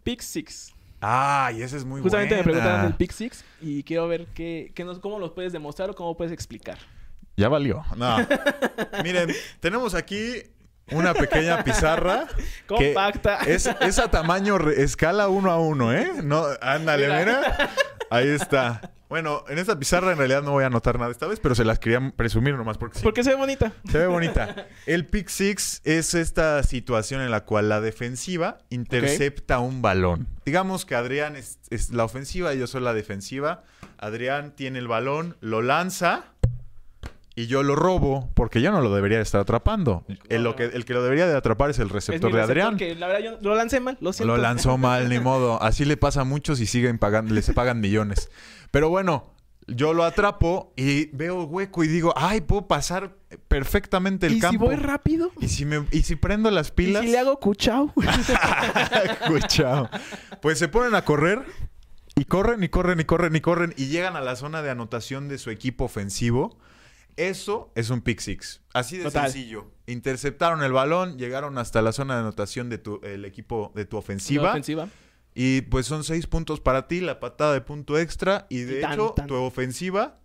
[0.03, 0.73] Pick Six.
[1.01, 4.71] Ah, y esa es muy Justamente me preguntaron del Pick Six y quiero ver qué,
[4.73, 6.77] qué nos, cómo los puedes demostrar o cómo puedes explicar.
[7.37, 7.85] Ya valió.
[7.95, 8.17] No.
[9.03, 10.41] Miren, tenemos aquí
[10.91, 12.25] una pequeña pizarra.
[12.67, 13.37] que Compacta.
[13.45, 16.11] Es, es a tamaño re- escala uno a uno, ¿eh?
[16.23, 17.19] No, ándale, Mira.
[17.19, 17.69] mira.
[18.09, 18.91] Ahí está.
[19.09, 21.63] Bueno, en esta pizarra en realidad no voy a anotar nada esta vez, pero se
[21.63, 23.03] las quería presumir nomás porque sí.
[23.03, 23.71] Porque se ve bonita.
[23.89, 24.67] Se ve bonita.
[24.85, 30.27] El pick six es esta situación en la cual la defensiva intercepta un balón.
[30.45, 33.63] Digamos que Adrián es, es la ofensiva y yo soy la defensiva.
[33.97, 36.25] Adrián tiene el balón, lo lanza
[37.37, 40.03] y yo lo robo porque yo no lo debería de estar atrapando.
[40.27, 42.41] El, lo que, el que lo debería de atrapar es el Es mi receptor de
[42.41, 42.77] Adrián.
[42.77, 44.35] Que la verdad yo lo lancé mal, lo siento.
[44.35, 45.61] Lo lanzó mal, ni modo.
[45.61, 48.31] Así le pasa a muchos y siguen pagando, les pagan millones.
[48.71, 49.35] Pero bueno,
[49.67, 53.15] yo lo atrapo y veo hueco y digo, ay, puedo pasar
[53.47, 54.65] perfectamente el ¿Y campo.
[54.65, 55.31] si voy rápido?
[55.39, 57.03] ¿Y si, me, y si prendo las ¿Y pilas.
[57.03, 57.93] si le hago cuchao?
[59.27, 59.91] Cuchao.
[60.41, 61.43] Pues se ponen a correr
[62.15, 65.27] y corren y corren y corren y corren y llegan a la zona de anotación
[65.27, 66.57] de su equipo ofensivo.
[67.17, 68.61] Eso es un pick six.
[68.73, 69.31] Así de Total.
[69.31, 69.71] sencillo.
[69.87, 73.97] Interceptaron el balón, llegaron hasta la zona de anotación de tu el equipo de tu
[73.97, 74.43] ofensiva.
[74.43, 74.87] La ofensiva.
[75.33, 78.47] Y pues son seis puntos para ti, la patada de punto extra.
[78.49, 79.27] Y de Y tan, hecho, tan.
[79.27, 80.19] tu ofensiva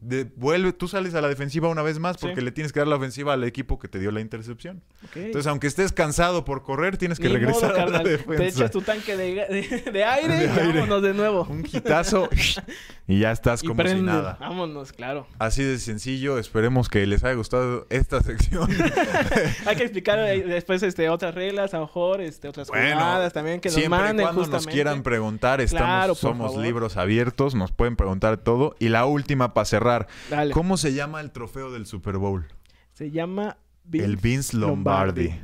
[0.00, 2.26] de- vuelve, tú sales a la defensiva una vez más Sí.
[2.26, 4.82] porque le tienes que dar la ofensiva al equipo que te dio la intercepción.
[5.14, 8.04] Entonces, aunque estés cansado por correr, tienes que Ni regresar modo, a la carnal.
[8.04, 8.36] defensa.
[8.36, 10.72] Te echas tu tanque de, de- de aire y aire.
[10.80, 11.46] vámonos de nuevo.
[11.48, 12.28] Un quitazo
[13.08, 14.02] y ya estás Y como si prende.
[14.12, 14.36] nada.
[14.40, 15.26] Vámonos, claro.
[15.38, 16.38] Así de sencillo.
[16.38, 18.68] Esperemos que les haya gustado esta sección.
[19.66, 23.60] Hay que explicar después este, otras reglas, a lo mejor, este, otras Bueno, jugadas también
[23.60, 24.66] que nos Siempre y manden cuando justamente.
[24.66, 26.64] nos quieran preguntar, estamos, Claro, somos favor.
[26.64, 28.74] libros abiertos, nos pueden preguntar todo.
[28.78, 30.08] Y la última para cerrar.
[30.30, 30.52] Dale.
[30.52, 32.46] ¿Cómo se llama el trofeo del Super Bowl?
[32.94, 33.56] Se llama
[33.92, 35.34] el Vince Lombardi.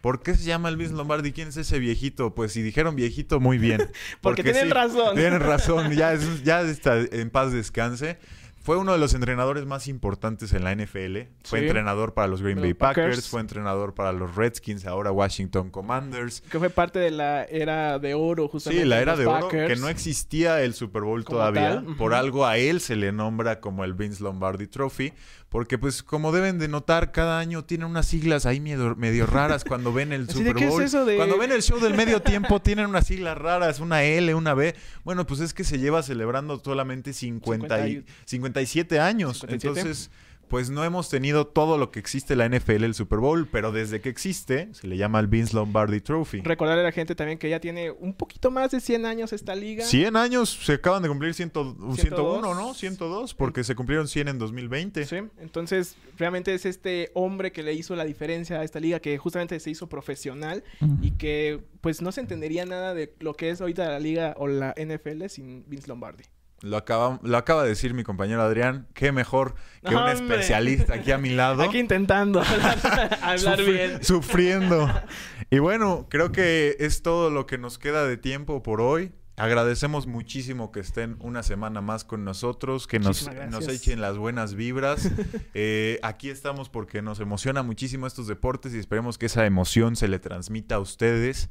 [0.00, 1.32] ¿Por qué se llama el Vince Lombardi?
[1.32, 2.34] ¿Quién es ese viejito?
[2.34, 3.88] Pues si dijeron viejito, muy bien.
[4.20, 5.14] Porque tienen razón.
[5.16, 8.18] Tienen razón, ya, es- ya está en paz descanse.
[8.62, 11.28] Fue uno de los entrenadores más importantes en la NFL.
[11.44, 11.64] Fue Sí.
[11.66, 13.06] entrenador para los Green Bay los Packers.
[13.08, 16.42] Packers, fue entrenador para los Redskins, ahora Washington Commanders.
[16.50, 18.82] Que fue parte de la era de oro, justamente.
[18.82, 21.82] Sí, la era de oro, que no existía el Super Bowl Como todavía.
[21.96, 25.12] Por algo a él se le nombra como el Vince Lombardi Trophy.
[25.50, 29.64] Porque, pues, como deben de notar, cada año tienen unas siglas ahí medio, medio raras
[29.64, 30.82] cuando ven el Super ¿qué es Bowl.
[30.82, 34.34] eso de- Cuando ven el show del medio tiempo, tienen unas siglas raras, una L,
[34.34, 34.74] una B.
[35.04, 39.38] Bueno, pues es que se lleva celebrando solamente 50 y- 57 años.
[39.38, 39.80] 57.
[39.80, 40.10] Entonces,
[40.48, 43.72] pues no hemos tenido todo lo que existe en la NFL, el Super Bowl, pero
[43.72, 46.40] desde que existe, se le llama el Vince Lombardi Trophy.
[46.40, 49.54] Recordarle a la gente también que ya tiene un poquito más de 100 años esta
[49.54, 49.84] liga.
[49.84, 52.56] 100 años, se acaban de cumplir 100, 101, 102.
[52.56, 52.74] ¿no?
[52.74, 55.04] 102, porque se cumplieron 100 en 2020.
[55.06, 59.18] Sí, entonces realmente es este hombre que le hizo la diferencia a esta liga, que
[59.18, 60.64] justamente se hizo profesional
[61.00, 64.46] y que pues no se entendería nada de lo que es ahorita la liga o
[64.46, 66.24] la NFL sin Vince Lombardi.
[66.60, 68.88] Lo, acaba, lo acaba de decir mi compañero Adrián.
[68.94, 70.14] Qué mejor que un Hombre.
[70.14, 71.62] especialista aquí a mi lado.
[71.62, 74.04] Aquí intentando hablar, hablar Sufri- bien.
[74.04, 74.90] Sufriendo.
[75.50, 79.12] Y bueno, creo que es todo lo que nos queda de tiempo por hoy.
[79.38, 84.54] Agradecemos muchísimo que estén una semana más con nosotros, que nos, nos echen las buenas
[84.54, 85.08] vibras.
[85.54, 90.06] Eh, aquí estamos porque nos emociona muchísimo estos deportes y esperemos que esa emoción se
[90.08, 91.48] le transmita a ustedes.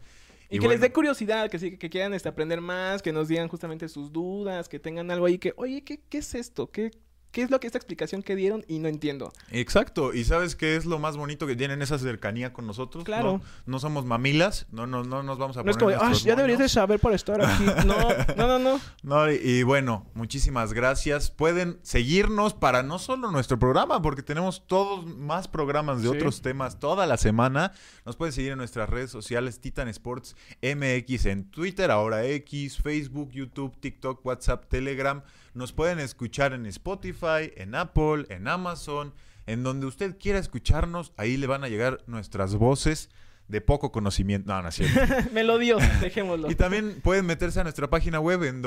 [0.49, 3.49] Y, que les dé curiosidad, que sí, que quieran este, aprender más, que nos digan
[3.49, 6.71] justamente sus dudas, que tengan algo ahí que, oye, ¿qué, qué es esto?
[6.71, 6.91] ¿Qué,
[7.37, 8.65] ¿qué es lo que esta explicación que dieron?
[8.67, 9.31] Y no entiendo.
[9.51, 10.11] Exacto.
[10.11, 13.03] ¿Y sabes qué es lo más bonito que tienen esa cercanía con nosotros?
[13.03, 13.33] Claro.
[13.33, 16.13] No, no somos mamilas, no, no, no nos vamos a No es poner como, ah,
[16.15, 16.71] ya deberías de moños".
[16.71, 17.63] saber por estar aquí.
[17.85, 17.95] No,
[18.35, 18.79] no, no, no.
[19.03, 21.29] No, y, y bueno, muchísimas gracias.
[21.29, 26.15] Pueden seguirnos para no solo nuestro programa, porque tenemos todos más programas de Sí.
[26.15, 27.71] otros temas toda la semana.
[28.03, 33.29] Nos pueden seguir en nuestras redes sociales, Titan Sports MX en Twitter, ahora X, Facebook,
[33.31, 35.21] YouTube, TikTok, WhatsApp, Telegram.
[35.57, 39.15] Nos pueden escuchar en Spotify, en Apple, en Amazon,
[39.47, 41.13] en donde usted quiera escucharnos.
[41.17, 43.09] Ahí le van a llegar nuestras voces
[43.47, 44.53] de poco conocimiento.
[44.53, 45.01] No, no es cierto.
[45.33, 46.51] Me lo dio, dejémoslo.
[46.51, 48.61] Y también pueden meterse a nuestra página web en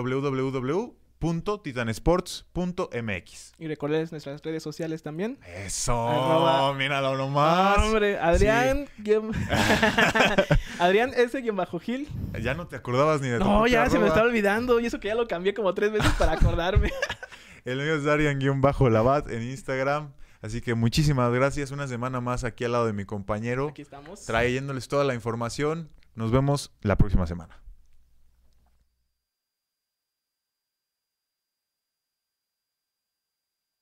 [1.20, 3.52] www.titanesports.mx.
[3.58, 5.38] Y recordarles nuestras redes sociales también.
[5.46, 7.78] Eso, Arroba- míralo nomás.
[7.78, 8.86] Hombre, Adrián.
[8.98, 9.32] guión-
[10.78, 11.40] Adrián S.
[11.40, 12.08] guion bajo Gil.
[12.40, 14.80] Ya no te acordabas ni de No, ya se me estaba olvidando.
[14.80, 16.90] Y eso que ya lo cambié como tres veces para acordarme.
[17.64, 20.12] El mío es Darian-Labat en Instagram.
[20.42, 21.70] Así que muchísimas gracias.
[21.70, 24.24] Una semana más aquí al lado de mi compañero, Aquí estamos.
[24.24, 25.90] trayéndoles toda la información.
[26.14, 27.60] Nos vemos la próxima semana.